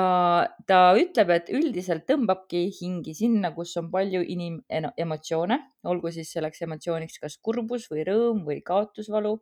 [0.69, 5.57] ta ütleb, et üldiselt tõmbabki hingi sinna, kus on palju inimemotsioone,
[5.89, 9.39] olgu siis selleks emotsiooniks kas kurbus või rõõm või kaotusvalu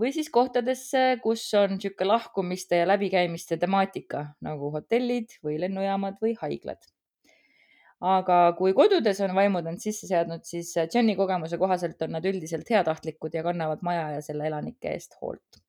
[0.00, 6.36] või siis kohtadesse, kus on niisugune lahkumiste ja läbikäimiste temaatika nagu hotellid või lennujaamad või
[6.40, 6.82] haiglad.
[8.00, 12.68] aga kui kodudes on vaimud end sisse seadnud, siis Jenny kogemuse kohaselt on nad üldiselt
[12.70, 15.62] heatahtlikud ja kannavad maja ja selle elanike eest hoolt.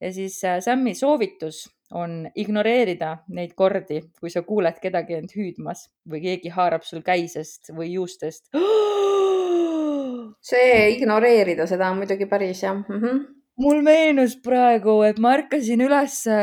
[0.00, 5.88] ja siis äh, Sammi soovitus on ignoreerida neid kordi, kui sa kuuled kedagi end hüüdmas
[6.08, 8.52] või keegi haarab sul käisest või juustest.
[10.50, 13.00] see ignoreerida seda on muidugi päris jah mm.
[13.02, 13.37] -hmm.
[13.58, 16.38] Mul meenus praegu, et ma ärkasin ülesse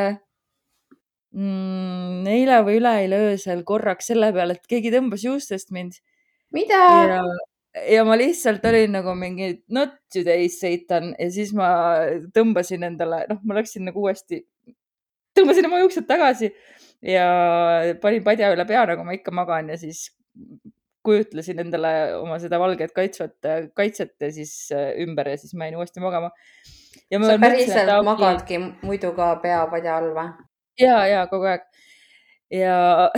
[1.35, 5.99] mm, eile või üleeile öösel korraks selle peale, et keegi tõmbas juustest mind.
[6.55, 6.81] mida?
[7.91, 11.69] ja, ma lihtsalt olin nagu mingi not today Satan ja siis ma
[12.35, 14.43] tõmbasin endale, noh, ma läksin nagu uuesti,
[15.35, 16.51] tõmbasin oma juuksed tagasi
[17.05, 17.25] ja
[18.01, 20.07] panin padja üle pea, nagu ma ikka magan ja siis
[21.05, 23.35] kujutlesin endale oma seda valget kaitsvat
[23.77, 26.31] kaitset ja siis äh, ümber ja siis ma jäin uuesti magama.
[27.11, 30.29] Sa päriselt magadki muidu ka pea padja all või?
[30.79, 31.65] ja, ja kogu aeg
[32.51, 33.09] ja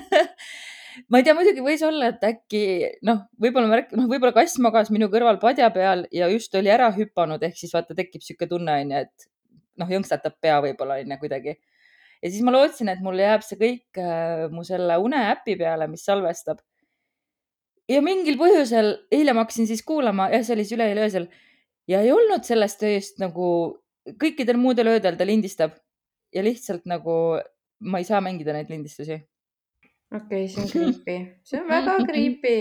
[1.10, 2.62] ma ei tea, muidugi võis olla, et äkki
[3.06, 6.90] noh, võib-olla märk-, noh, võib-olla kass magas minu kõrval padja peal ja just oli ära
[6.94, 9.28] hüpanud, ehk siis vaata, tekib sihuke tunne onju, et
[9.80, 11.56] noh, jõnksatab pea võib-olla onju kuidagi.
[12.20, 16.04] ja siis ma lootsin, et mul jääb see kõik äh, mu selle uneäpi peale, mis
[16.06, 16.60] salvestab.
[17.88, 21.30] ja mingil põhjusel eile ma hakkasin siis kuulama, jah, see oli siis üleeile öösel
[21.90, 23.46] ja ei olnud sellest ööst nagu
[24.20, 25.74] kõikidel muudel öödel ta lindistab
[26.34, 27.14] ja lihtsalt nagu
[27.80, 29.18] ma ei saa mängida neid lindistusi.
[30.14, 32.56] okei okay,, see on creepy, see on väga creepy.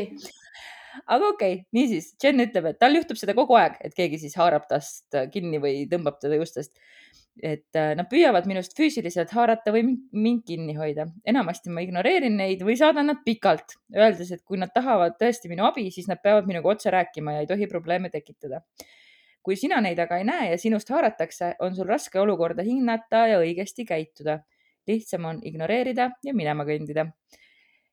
[1.05, 4.37] aga okei okay,, niisiis, Jen ütleb, et tal juhtub seda kogu aeg, et keegi siis
[4.39, 6.73] haarab tast kinni või tõmbab teda justest.
[7.43, 11.07] et äh, nad püüavad minust füüsiliselt haarata või mind kinni hoida.
[11.25, 15.67] enamasti ma ignoreerin neid või saadan nad pikalt, öeldes, et kui nad tahavad tõesti minu
[15.69, 18.63] abi, siis nad peavad minuga otse rääkima ja ei tohi probleeme tekitada
[19.43, 23.39] kui sina neid aga ei näe ja sinust haaratakse, on sul raske olukorda hinnata ja
[23.43, 24.39] õigesti käituda.
[24.89, 27.05] lihtsam on ignoreerida ja minema kõndida.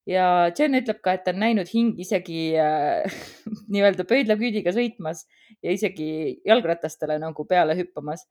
[0.07, 3.19] ja Jen ütleb ka, et ta on näinud hingi isegi äh,
[3.73, 5.27] nii-öelda pöidlaküüdiga sõitmas
[5.63, 8.27] ja isegi jalgratastele nagu peale hüppamas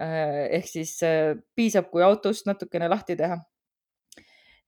[0.00, 0.48] äh,.
[0.58, 3.40] ehk siis äh, piisab, kui autost natukene lahti teha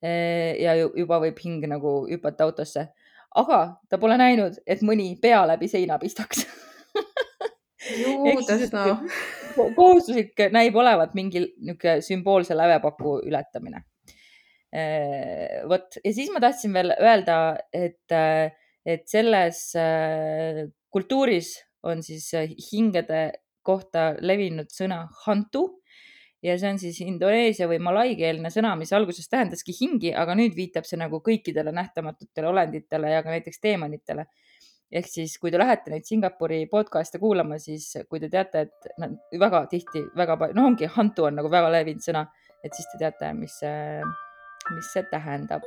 [0.02, 0.56] äh,.
[0.58, 2.88] ja juba võib hing nagu hüpata autosse,
[3.36, 6.46] aga ta pole näinud, et mõni pea läbi seina pistaks
[7.98, 9.02] juudas noh.
[9.76, 13.84] kohustuslik näib olevat mingi niisugune sümboolse lävepaku ületamine.
[14.70, 17.40] Äh, vot ja siis ma tahtsin veel öelda,
[17.74, 18.14] et,
[18.86, 22.30] et selles äh, kultuuris on siis
[22.70, 23.30] hingede
[23.66, 25.64] kohta levinud sõna hantu
[26.42, 30.88] ja see on siis indoneesia või malaikeelne sõna, mis alguses tähendaski hingi, aga nüüd viitab
[30.88, 34.26] see nagu kõikidele nähtamatutele olenditele ja ka näiteks teemanitele
[34.90, 39.14] ehk siis, kui te lähete neid Singapuri podcast'e kuulama, siis kui te teate, et nad
[39.38, 42.26] väga tihti väga palju, noh, ongi hantu on nagu väga levinud sõna,
[42.64, 43.60] et siis te teate, mis
[44.74, 45.62] mis see tähendab.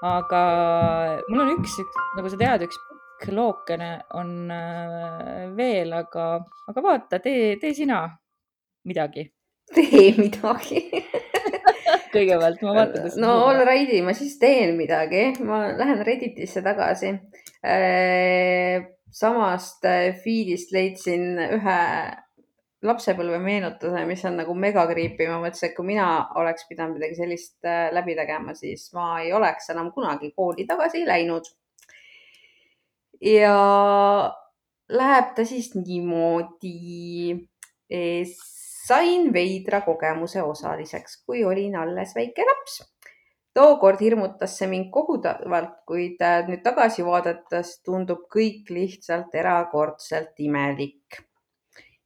[0.00, 0.42] Aga
[1.28, 1.74] mul on üks,
[2.16, 2.78] nagu sa tead, üks
[3.20, 8.06] pikk lookene on äh, veel, aga, aga vaata, tee, tee sina
[8.88, 9.26] midagi.
[9.74, 10.80] tee midagi
[12.14, 13.18] kõigepealt ma vaatan, kas.
[13.20, 17.12] no alrighty, ma siis teen midagi, ma lähen Redditisse tagasi.
[17.62, 21.78] Äh, samast äh, feed'ist leidsin ühe
[22.82, 25.28] lapsepõlve meenutuse, mis on nagu mega creepy.
[25.28, 26.08] ma mõtlesin, et kui mina
[26.40, 31.52] oleks pidanud midagi sellist läbi tegema, siis ma ei oleks enam kunagi kooli tagasi läinud
[33.20, 33.56] ja
[34.88, 37.48] läheb ta siis niimoodi.
[38.86, 42.80] sain veidra kogemuse osaliseks, kui olin alles väike laps.
[43.54, 51.22] tookord hirmutas see mind kohutavalt, kuid äh, nüüd tagasi vaadates tundub kõik lihtsalt erakordselt imelik.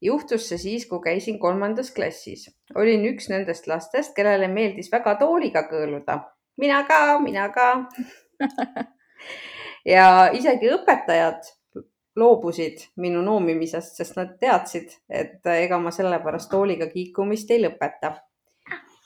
[0.00, 2.50] juhtus see siis, kui käisin kolmandas klassis.
[2.74, 6.20] olin üks nendest lastest, kellele meeldis väga tooliga kõõluda.
[6.56, 7.88] mina ka, mina ka
[9.84, 11.52] ja isegi õpetajad
[12.16, 18.14] loobusid minu noomimisest, sest nad teadsid, et ega ma sellepärast tooliga kiikumist ei lõpeta.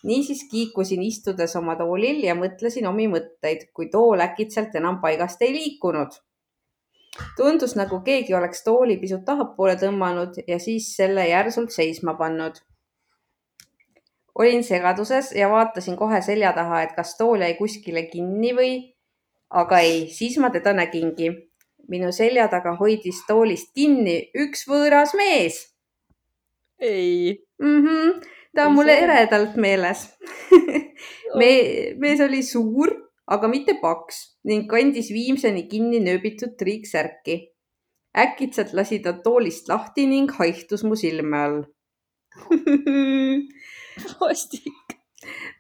[0.04, 5.52] niisiis kiikusin istudes oma toolil ja mõtlesin omi mõtteid, kui tool äkitselt enam paigast ei
[5.52, 6.20] liikunud.
[7.36, 12.60] tundus nagu keegi oleks tooli pisut tahapoole tõmmanud ja siis selle järsult seisma pannud.
[14.34, 18.97] olin segaduses ja vaatasin kohe selja taha, et kas tool jäi kuskile kinni või
[19.50, 21.30] aga ei, siis ma teda nägingi.
[21.88, 25.60] minu selja taga hoidis toolist kinni üks võõras mees.
[26.80, 27.78] ei mm.
[27.84, 28.20] -hmm.
[28.54, 29.04] ta on ei mulle see...
[29.04, 30.08] eredalt meeles
[31.38, 31.50] me,
[31.96, 32.92] mees oli suur,
[33.26, 37.54] aga mitte paks ning kandis viimseni kinni nööbitud triiksärki.
[38.16, 41.62] äkitselt lasi ta toolist lahti ning haihtus mu silme all
[44.20, 44.97] vastik.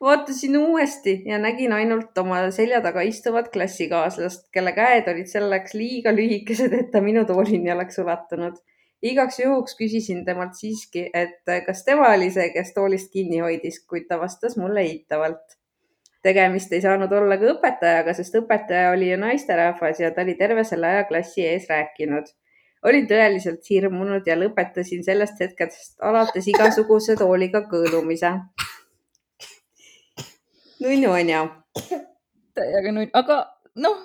[0.00, 6.12] Vaatasin uuesti ja nägin ainult oma selja taga istuvat klassikaaslast, kelle käed olid selleks liiga
[6.14, 8.58] lühikesed, et ta minu toolini oleks ulatunud.
[9.02, 14.08] igaks juhuks küsisin temalt siiski, et kas tema oli see, kes toolist kinni hoidis, kuid
[14.08, 15.58] ta vastas mulle eitavalt.
[16.22, 20.64] tegemist ei saanud olla ka õpetajaga, sest õpetaja oli ju naisterahvas ja ta oli terve
[20.64, 22.26] selle aja klassi ees rääkinud
[22.84, 28.34] olin tõeliselt hirmunud ja lõpetasin sellest hetkest alates igasuguse tooliga kõõlumise
[30.80, 31.42] nunnu on ju.
[32.58, 33.38] täiega nunn, aga
[33.84, 33.98] noh,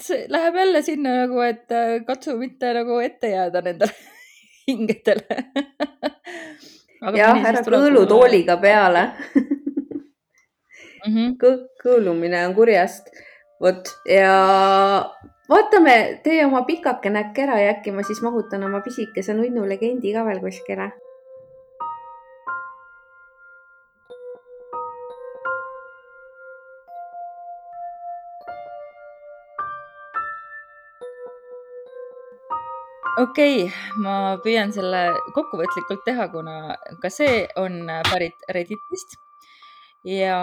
[0.00, 3.94] see läheb jälle sinna nagu, et äh, katsu mitte nagu ette jääda nendele
[4.68, 5.40] hingedele
[7.16, 9.06] jah, ära kõõlu tooliga peale
[11.06, 11.36] mm -hmm.
[11.40, 11.56] Kõ.
[11.84, 13.10] kõõlumine on kurjast.
[13.60, 14.34] vot ja
[15.48, 20.12] vaatame, tee oma pikake näkk ära ja äkki ma siis mahutan oma pisikese nunnu legendi
[20.12, 20.92] ka veel kuskile
[33.18, 35.00] okei okay,, ma püüan selle
[35.34, 39.16] kokkuvõtlikult teha, kuna ka see on pärit Redditist.
[40.06, 40.36] ja,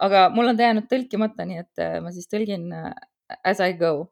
[0.00, 2.92] aga mul on ta jäänud tõlkimata, nii et äh, ma siis tõlgin äh,
[3.44, 4.10] as I go.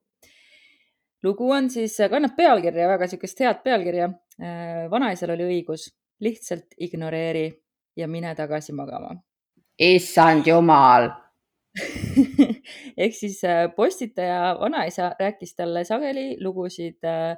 [1.22, 4.10] lugu on siis, kannab pealkirja, väga niisugust head pealkirja.
[4.42, 5.88] Äh, vanaisal oli õigus,
[6.20, 7.48] lihtsalt ignoreeri
[7.96, 9.14] ja mine tagasi magama.
[9.78, 11.10] issand jumal
[13.02, 13.42] ehk siis
[13.76, 17.36] postitaja vanaisa rääkis talle sageli lugusid äh,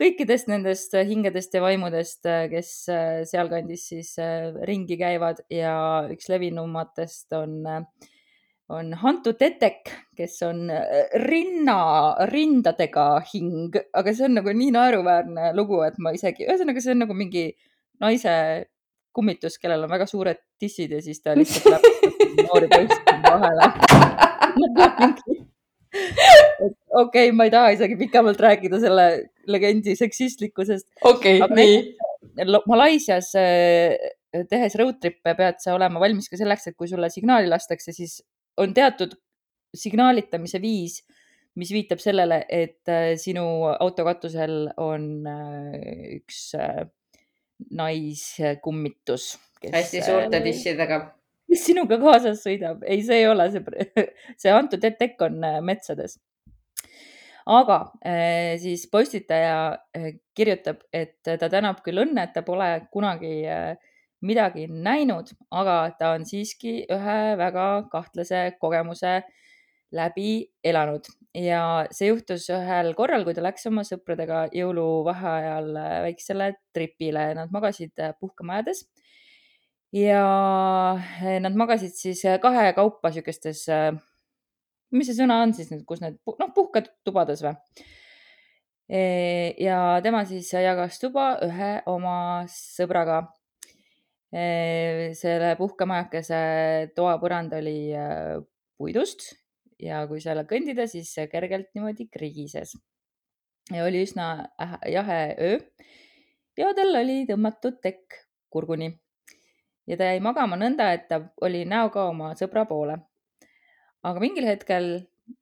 [0.00, 4.14] kõikidest nendest äh, hingedest ja vaimudest, äh, kes äh, sealkandis siis
[4.68, 5.76] ringi käivad ja
[6.10, 7.54] üks levinumatest on,
[8.74, 10.66] on Hantu Tetek, kes on
[11.26, 11.78] rinna,
[12.30, 17.04] rindadega hing, aga see on nagu nii naeruväärne lugu, et ma isegi, ühesõnaga, see on
[17.06, 17.48] nagu mingi
[18.02, 18.34] naise
[19.14, 21.84] kummitus, kellel on väga suured tissid ja siis ta lihtsalt läheb
[22.48, 22.98] noori poisse
[23.30, 23.64] vahele
[27.02, 29.06] okei okay,, ma ei taha isegi pikemalt rääkida selle
[29.50, 30.88] legendi seksistlikkusest.
[31.02, 31.78] okei okay,, nii.
[32.66, 33.94] Malaisias eh,
[34.50, 38.18] tehes road trip'e pead sa olema valmis ka selleks, et kui sulle signaali lastakse, siis
[38.58, 39.14] on teatud
[39.74, 41.02] signaalitamise viis,
[41.60, 46.40] mis viitab sellele, et eh, sinu auto katusel on eh, üks
[47.70, 49.34] naiskummitus.
[49.64, 51.04] hästi suurte tissidega
[51.50, 52.84] mis sinuga kaasas sõidab?
[52.86, 53.82] ei, see ei ole see,
[54.42, 56.18] see antud etek on metsades.
[57.44, 63.34] Aga eh, siis postitaja eh, kirjutab, et ta tänab küll õnne, et ta pole kunagi
[64.24, 69.18] midagi näinud, aga ta on siiski ühe väga kahtlase kogemuse
[69.94, 71.04] läbi elanud.
[71.36, 75.70] Ja see juhtus ühel korral, kui ta läks oma sõpradega jõuluvaheajal
[76.06, 78.86] väiksele tripile, nad magasid puhkemajades
[79.94, 80.24] ja
[81.44, 83.68] nad magasid siis kahekaupa niisugustes
[84.94, 87.54] mis see sõna on siis nüüd, kus need, noh, puhkad tubades või?
[89.64, 93.22] Ja tema siis jagas tuba ühe oma sõbraga.
[94.34, 96.40] Selle puhkemajakese
[96.96, 97.94] toapõrand oli
[98.76, 99.30] puidust
[99.80, 102.74] ja kui seal kõndida, siis kergelt niimoodi krigises.
[103.72, 104.50] ja oli üsna
[104.90, 105.58] jahe öö
[106.58, 108.18] ja tal oli tõmmatud tekk
[108.50, 108.90] kurguni
[109.86, 112.98] ja ta jäi magama nõnda, et ta oli näoga oma sõbra poole
[114.04, 114.88] aga mingil hetkel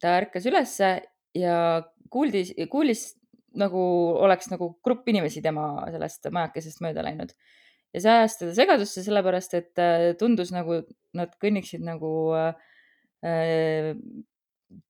[0.02, 0.92] ta ärkas ülesse
[1.38, 1.56] ja
[2.12, 3.06] kuuldis, kuulis
[3.58, 3.82] nagu
[4.22, 7.34] oleks nagu grupp inimesi tema sellest majakesest mööda läinud.
[7.92, 10.80] ja see ajas teda segadusse, sellepärast et äh, tundus nagu
[11.18, 13.92] nad kõnniksid nagu äh,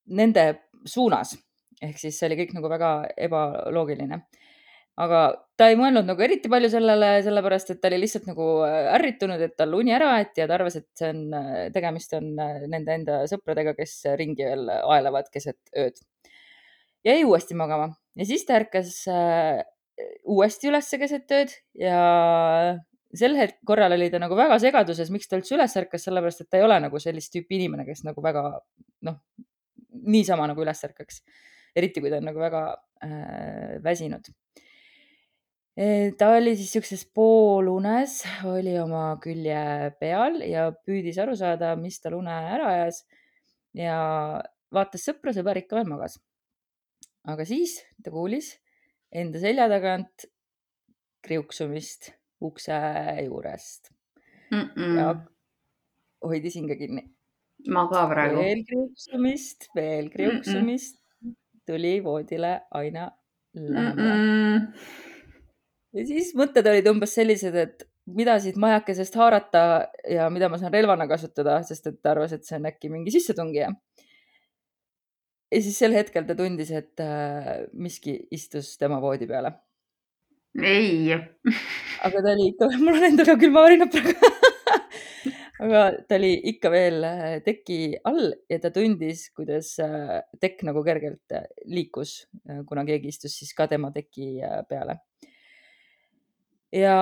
[0.06, 0.44] nende
[0.84, 1.34] suunas.
[1.82, 4.22] ehk siis see oli kõik nagu väga ebaloogiline
[5.00, 5.20] aga
[5.56, 9.40] ta ei mõelnud nagu eriti palju sellele, sellepärast et ta oli lihtsalt nagu äh, ärritunud,
[9.40, 12.64] et tal uni ära aeti ja ta arvas, et see on, äh, tegemist on äh,
[12.70, 16.02] nende enda sõpradega, kes ringi veel aelavad keset ööd.
[17.06, 19.04] jäi uuesti magama ja siis ta ärkas
[20.28, 22.02] uuesti ülesse keset ööd ja
[23.16, 26.50] sel hetkel korral oli ta nagu väga segaduses, miks ta üldse üles ärkas, sellepärast et
[26.52, 28.44] ta ei ole nagu sellist tüüpi inimene, kes nagu väga
[29.08, 29.18] noh,
[29.92, 31.22] niisama nagu üles ärkaks.
[31.76, 32.62] eriti kui ta on nagu väga
[33.04, 34.28] äh, väsinud
[36.18, 42.18] ta oli siis siukses poolunes, oli oma külje peal ja püüdis aru saada, mis tal
[42.18, 43.04] une ära ajas.
[43.72, 43.96] ja
[44.72, 46.18] vaatas sõpra, sõber ikka veel magas.
[47.24, 48.56] aga siis ta kuulis
[49.12, 50.26] enda selja tagant
[51.22, 52.10] kriuksumist
[52.42, 52.78] ukse
[53.24, 53.92] juurest
[54.50, 54.68] mm.
[54.76, 54.96] -mm.
[54.98, 55.14] ja
[56.28, 57.04] hoidis hinge kinni.
[57.68, 58.40] ma ka praegu.
[58.40, 61.30] veel kriuksumist, veel kriuksumist mm.
[61.30, 61.34] -mm.
[61.66, 63.10] tuli voodile aina
[63.54, 64.72] lähemale.
[65.96, 69.64] Ja siis mõtted olid umbes sellised, et mida siit majakesest haarata
[70.10, 73.14] ja mida ma saan relvana kasutada, sest et ta arvas, et see on äkki mingi
[73.14, 73.70] sissetungija.
[75.52, 79.52] ja siis sel hetkel ta tundis, et äh, miski istus tema voodi peale,
[80.58, 81.12] ei.
[82.08, 84.32] aga ta oli ikka, mul on endal ka külmaharinad praegu.
[85.62, 87.78] aga ta oli ikka veel äh, teki
[88.08, 91.36] all ja ta tundis, kuidas äh, tekk nagu kergelt
[91.70, 92.24] liikus,
[92.66, 94.98] kuna keegi istus siis ka tema teki peale.
[96.72, 96.96] Ja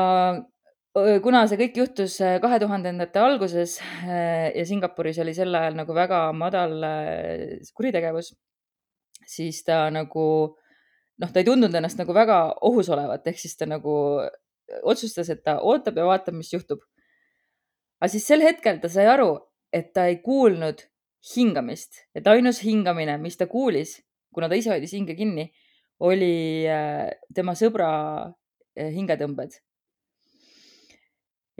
[1.22, 6.24] kuna see kõik juhtus kahe tuhandendate alguses äh, ja Singapuris oli sel ajal nagu väga
[6.34, 8.32] madal äh, kuritegevus,
[9.26, 10.26] siis ta nagu
[11.20, 13.94] noh, ta ei tundnud ennast nagu väga ohus olevat, ehk siis ta nagu
[14.86, 16.82] otsustas, et ta ootab ja vaatab, mis juhtub.
[18.00, 19.34] aga siis sel hetkel ta sai aru,
[19.72, 20.86] et ta ei kuulnud
[21.34, 23.98] hingamist, et ainus hingamine, mis ta kuulis,
[24.34, 25.50] kuna ta ise hoidis hinge kinni,
[26.00, 27.90] oli äh, tema sõbra
[28.24, 28.39] äh,
[28.94, 29.58] hingetõmbed.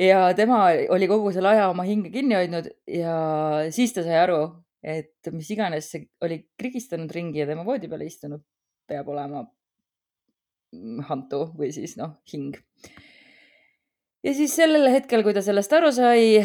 [0.01, 0.65] ja tema
[0.95, 3.15] oli kogu selle aja oma hinge kinni hoidnud ja
[3.75, 4.41] siis ta sai aru,
[4.83, 8.43] et mis iganes see oli krigistanud ringi ja tema voodi peale istunud,
[8.89, 9.45] peab olema
[10.75, 12.57] mm, hantu või siis noh, hing.
[14.25, 16.41] ja siis sellel hetkel, kui ta sellest aru sai,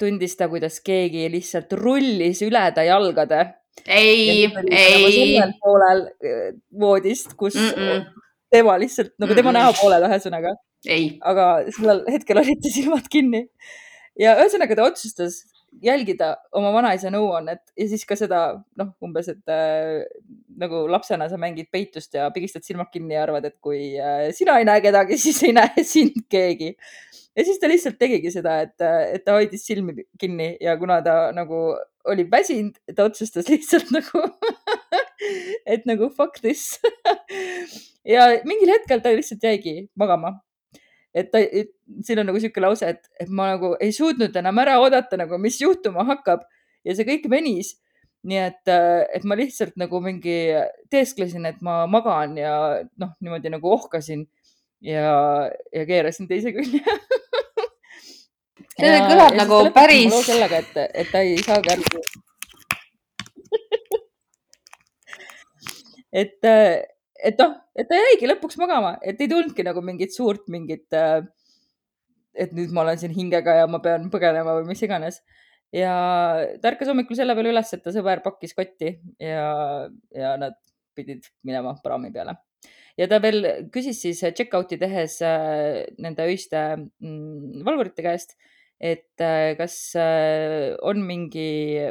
[0.00, 3.40] tundis ta, kuidas keegi lihtsalt rullis üle ta jalgade.
[3.86, 7.72] ei, ei, sellel poolel eh, voodist, kus mm.
[7.80, 8.23] -mm.
[8.54, 9.60] Tema lihtsalt nagu tema Mm-mm.
[9.60, 10.54] näopoolel, ühesõnaga,
[10.86, 11.08] ei.
[11.22, 13.46] aga sellel hetkel olid ta silmad kinni.
[14.20, 15.42] ja ühesõnaga ta otsustas
[15.82, 18.40] jälgida oma vanaisa nõuannet ja siis ka seda
[18.78, 20.04] noh, umbes, et äh,
[20.60, 24.58] nagu lapsena sa mängid peitust ja pigistad silmad kinni ja arvad, et kui äh, sina
[24.60, 26.74] ei näe kedagi, siis ei näe sind keegi.
[27.34, 28.76] ja siis ta lihtsalt tegigi seda, et,
[29.16, 31.72] et ta hoidis silmi kinni ja kuna ta nagu
[32.10, 34.24] oli väsinud, ta otsustas lihtsalt nagu,
[35.76, 36.80] et nagu fuck this.
[38.14, 40.36] ja mingil hetkel ta lihtsalt jäigi magama
[41.14, 41.40] et ta,
[42.02, 45.38] siin on nagu sihuke lause, et, et ma nagu ei suutnud enam ära oodata nagu,
[45.38, 46.42] mis juhtuma hakkab
[46.84, 47.76] ja see kõik venis.
[48.24, 48.70] nii et,
[49.12, 50.36] et ma lihtsalt nagu mingi
[50.90, 52.54] teesklesin, et ma magan ja
[52.96, 54.24] noh, niimoodi nagu ohkasin
[54.80, 56.80] ja, ja keerasin teise külje.
[58.74, 62.02] See kõlab nagu päris- sellega, et, et ta ei saagi aru.
[66.14, 70.86] et, et noh, et ta jäigi lõpuks magama, et ei tulnudki nagu mingit suurt mingit,
[72.34, 75.20] et nüüd ma olen siin hingega ja ma pean põgenema või mis iganes.
[75.74, 75.92] ja
[76.62, 79.46] ta ärkas hommikul selle peale üles, et ta sõber pakkis kotti ja,
[80.14, 80.58] ja nad
[80.94, 82.36] pidid minema praami peale.
[82.98, 88.36] ja ta veel küsis siis check-out'i tehes äh, nende öiste mm, valvurite käest,
[88.78, 91.90] et äh, kas äh, on mingi,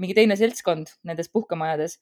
[0.00, 1.98] mingi teine seltskond nendes puhkemajades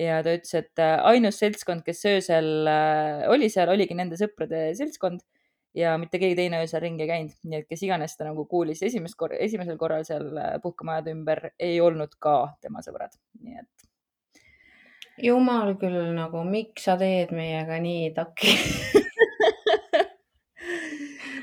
[0.00, 4.70] ja ta ütles, et äh, ainus seltskond, kes öösel äh, oli seal, oligi nende sõprade
[4.78, 5.22] seltskond
[5.76, 8.82] ja mitte keegi teine öösel ringi ei käinud, nii et kes iganes ta nagu kuulis
[8.86, 13.88] esimest korra, esimesel korral seal äh, puhkemajade ümber, ei olnud ka tema sõbrad, nii et
[15.20, 18.56] jumal küll nagu, miks sa teed meiega nii takki?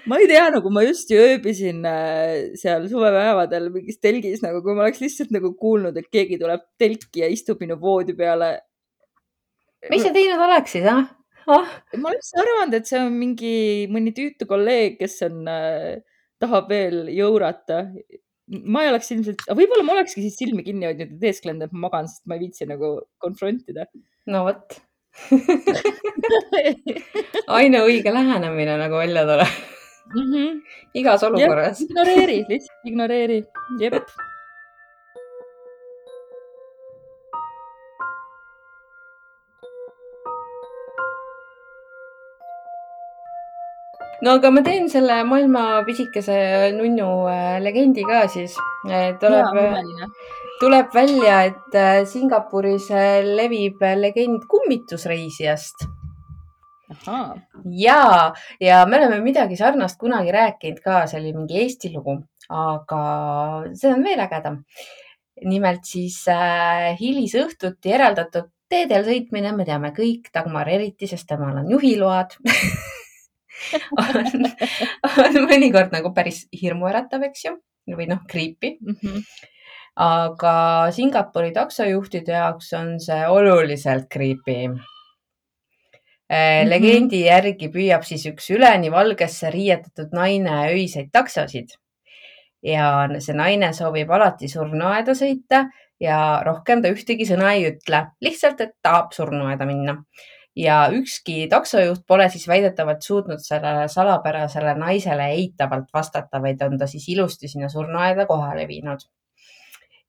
[0.07, 4.75] ma ei tea, nagu ma just ju ööbisin äh, seal suvepäevadel mingis telgis nagu, kui
[4.77, 8.53] ma oleks lihtsalt nagu kuulnud, et keegi tuleb telki ja istub minu voodi peale.
[9.91, 11.03] mis sa teinud oleksid, ah?
[11.51, 13.57] ah, ma oleks arvanud, et see on mingi
[13.91, 15.99] mõni tüütu kolleeg, kes on äh,,
[16.41, 17.83] tahab veel jõurata.
[18.47, 21.89] ma ei oleks ilmselt, võib-olla ma olekski siis silmi kinni hoidnud ja teesklenud, et ma
[21.89, 23.89] magan, sest ma ei viitsi nagu konfrontida.
[24.31, 24.79] no vot.
[27.57, 29.75] aina õige lähenemine nagu välja tuleb.
[30.15, 30.61] Mhm.
[30.93, 31.81] igas olukorras.
[31.81, 33.43] ignoreeri, lihtsalt ignoreeri.
[33.79, 34.03] jep.
[44.21, 46.37] no aga ma teen selle maailma pisikese
[46.77, 48.55] nunnu äh, legendi ka siis.
[49.21, 49.45] tuleb,
[50.61, 55.96] tuleb välja, et äh, Singapuris äh, levib legend kummitusreisijast
[57.71, 62.17] ja, ja me oleme midagi sarnast kunagi rääkinud ka, see oli mingi Eesti lugu,
[62.49, 63.01] aga
[63.73, 64.63] see on veel ägedam.
[65.45, 71.69] nimelt siis äh, hilisõhtuti eraldatud teedel sõitmine, me teame kõik, Dagmar eriti, sest temal on
[71.69, 72.33] juhiload
[74.01, 74.47] on,
[75.13, 77.53] on mõnikord nagu päris hirmuäratav, eks ju,
[77.93, 79.21] või noh, creepy, Mhm.
[79.97, 80.55] aga
[80.93, 84.73] Singapuri taksojuhtide jaoks on see oluliselt creepy
[86.29, 86.35] mm.
[86.35, 86.69] Mhm.
[86.69, 91.75] legendi järgi püüab siis üks üleni valgesse riietatud naine öiseid taksosid
[92.63, 95.67] ja see naine soovib alati surnuaeda sõita
[96.01, 100.01] ja rohkem ta ühtegi sõna ei ütle, lihtsalt, et tahab surnuaeda minna.
[100.57, 106.87] ja ükski taksojuht pole siis väidetavalt suutnud sellele salapärasele naisele eitavalt vastata, vaid on ta
[106.87, 109.05] siis ilusti sinna surnuaeda kohale viinud.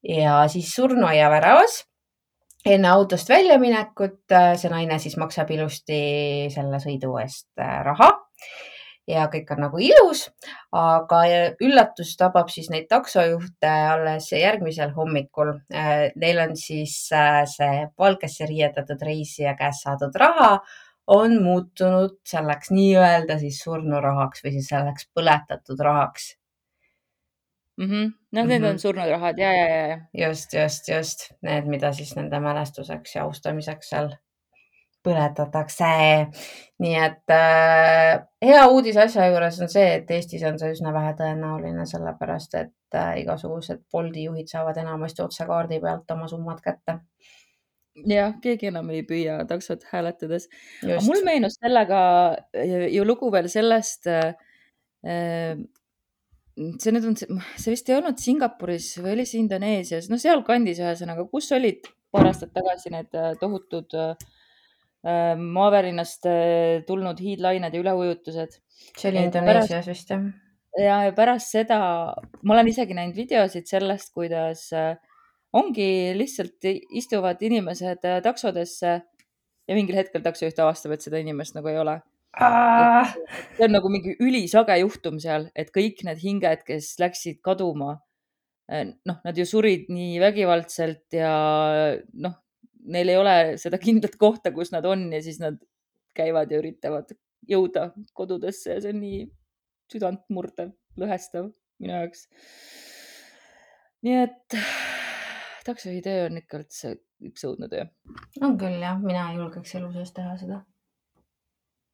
[0.02, 1.84] ja siis surnuaia väravas
[2.66, 6.00] enne autost väljaminekut see naine siis maksab ilusti
[6.54, 8.10] selle sõidu eest raha
[9.08, 10.26] ja kõik on nagu ilus,
[10.76, 11.20] aga
[11.64, 15.54] üllatus tabab siis neid taksojuhte alles järgmisel hommikul.
[15.70, 20.58] Neil on siis äh, see valgesse riietatud reisija käest saadud raha
[21.08, 26.34] on muutunud selleks nii-öelda siis surnurahaks või siis selleks põletatud rahaks
[27.78, 27.90] mm.
[27.90, 28.12] -hmm.
[28.32, 28.70] no need mm -hmm.
[28.70, 30.28] on surnurahad ja, ja, ja, ja.
[30.28, 34.10] just, just, just need, mida siis nende mälestuseks ja austamiseks seal
[35.04, 35.84] põletatakse.
[36.78, 41.86] nii et äh, hea uudis asja juures on see, et Eestis on see üsna vähetõenäoline,
[41.86, 46.98] sellepärast et äh, igasugused Bolti juhid saavad enamasti otsekaardi pealt oma summad kätte
[48.06, 50.48] jah, keegi enam ei püüa taksot hääletades.
[51.06, 52.02] mul meenus sellega
[52.90, 54.34] ju lugu veel sellest äh,.
[56.82, 57.16] See nüüd on,
[57.56, 62.30] see vist ei olnud Singapuris või oli see Indoneesias, no sealkandis ühesõnaga, kus olid paar
[62.30, 64.14] aastat tagasi need äh, tohutud äh,
[65.06, 66.26] Äh, maavärinast
[66.86, 68.56] tulnud hiidlained ja üleujutused.
[68.98, 70.24] see oli Indoneesias vist jah?
[70.74, 71.78] ja, ja pärast seda
[72.42, 74.64] ma olen isegi näinud videosid sellest, kuidas
[75.54, 75.86] ongi
[76.18, 76.66] lihtsalt
[76.98, 82.00] istuvad inimesed taksodesse ja mingil hetkel taksojuht avastab, et seda inimest nagu ei ole.
[83.56, 87.96] see on nagu mingi ülisage juhtum seal, et kõik need hinged, kes läksid kaduma,
[89.08, 91.32] noh, nad ju surid nii vägivaldselt ja
[92.20, 92.36] noh,
[92.88, 95.56] neil ei ole seda kindlat kohta, kus nad on ja siis nad
[96.16, 97.10] käivad ja üritavad
[97.48, 99.24] jõuda kodudesse ja see on nii
[99.92, 101.50] südantmurdev, lõhestav
[101.80, 102.26] minu jaoks.
[104.04, 104.58] nii et
[105.68, 106.96] taksojuhi töö on ikka üldse
[107.28, 107.86] üks õudne töö.
[108.42, 110.62] on küll jah, mina ei julgeks elu sees teha seda.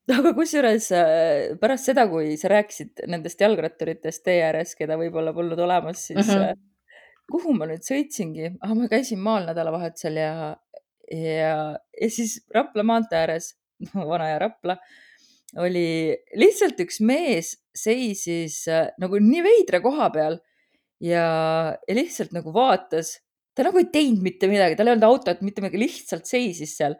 [0.18, 5.60] aga kusjuures äh, pärast seda, kui sa rääkisid nendest jalgratturitest tee ääres, keda võib-olla polnud
[5.64, 6.62] olemas, siis mm -hmm.
[7.32, 10.34] kuhu ma nüüd sõitsingi ah,, ma käisin maal nädalavahetusel ja
[11.10, 13.54] ja, ja siis Rapla maantee ääres,
[14.10, 14.76] vana hea Rapla,
[15.60, 20.38] oli lihtsalt üks mees seisis äh, nagu nii veidra koha peal
[21.02, 21.26] ja,
[21.88, 23.18] ja lihtsalt nagu vaatas,
[23.54, 26.96] ta nagu ei teinud mitte midagi, tal ei olnud autot, mitte midagi, lihtsalt seisis seal.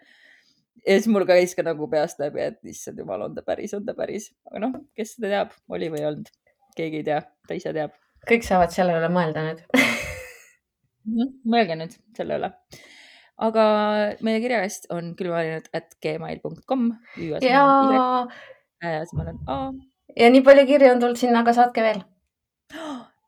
[0.82, 3.84] Ja siis mul käis ka nagu peast läbi, et issand jumal, on ta päris, on
[3.86, 6.32] ta päris, aga noh, kes seda teab, oli või ei olnud,
[6.78, 7.94] keegi ei tea, ta ise teab.
[8.28, 9.64] kõik saavad selle üle mõelda nüüd
[11.54, 12.52] mõelge nüüd selle üle
[13.42, 13.64] aga
[14.24, 16.90] meie kirjakast on külmavarinud at gmail.com.
[17.42, 17.64] ja.
[20.16, 22.02] ja nii palju kirju on tulnud sinna, aga saatke veel.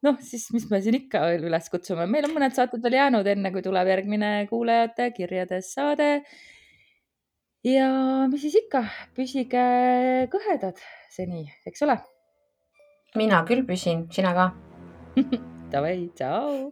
[0.06, 3.26] noh, siis mis me siin ikka veel üles kutsume, meil on mõned saated veel jäänud,
[3.32, 6.10] enne kui tuleb järgmine kuulajate kirjades saade.
[7.66, 7.88] Ja
[8.30, 8.84] mis siis ikka,
[9.16, 9.64] püsige
[10.32, 10.78] kõhedad
[11.10, 11.98] seni, eks ole.
[13.16, 14.50] mina küll püsin, sina ka
[15.72, 16.70] Davai, tšau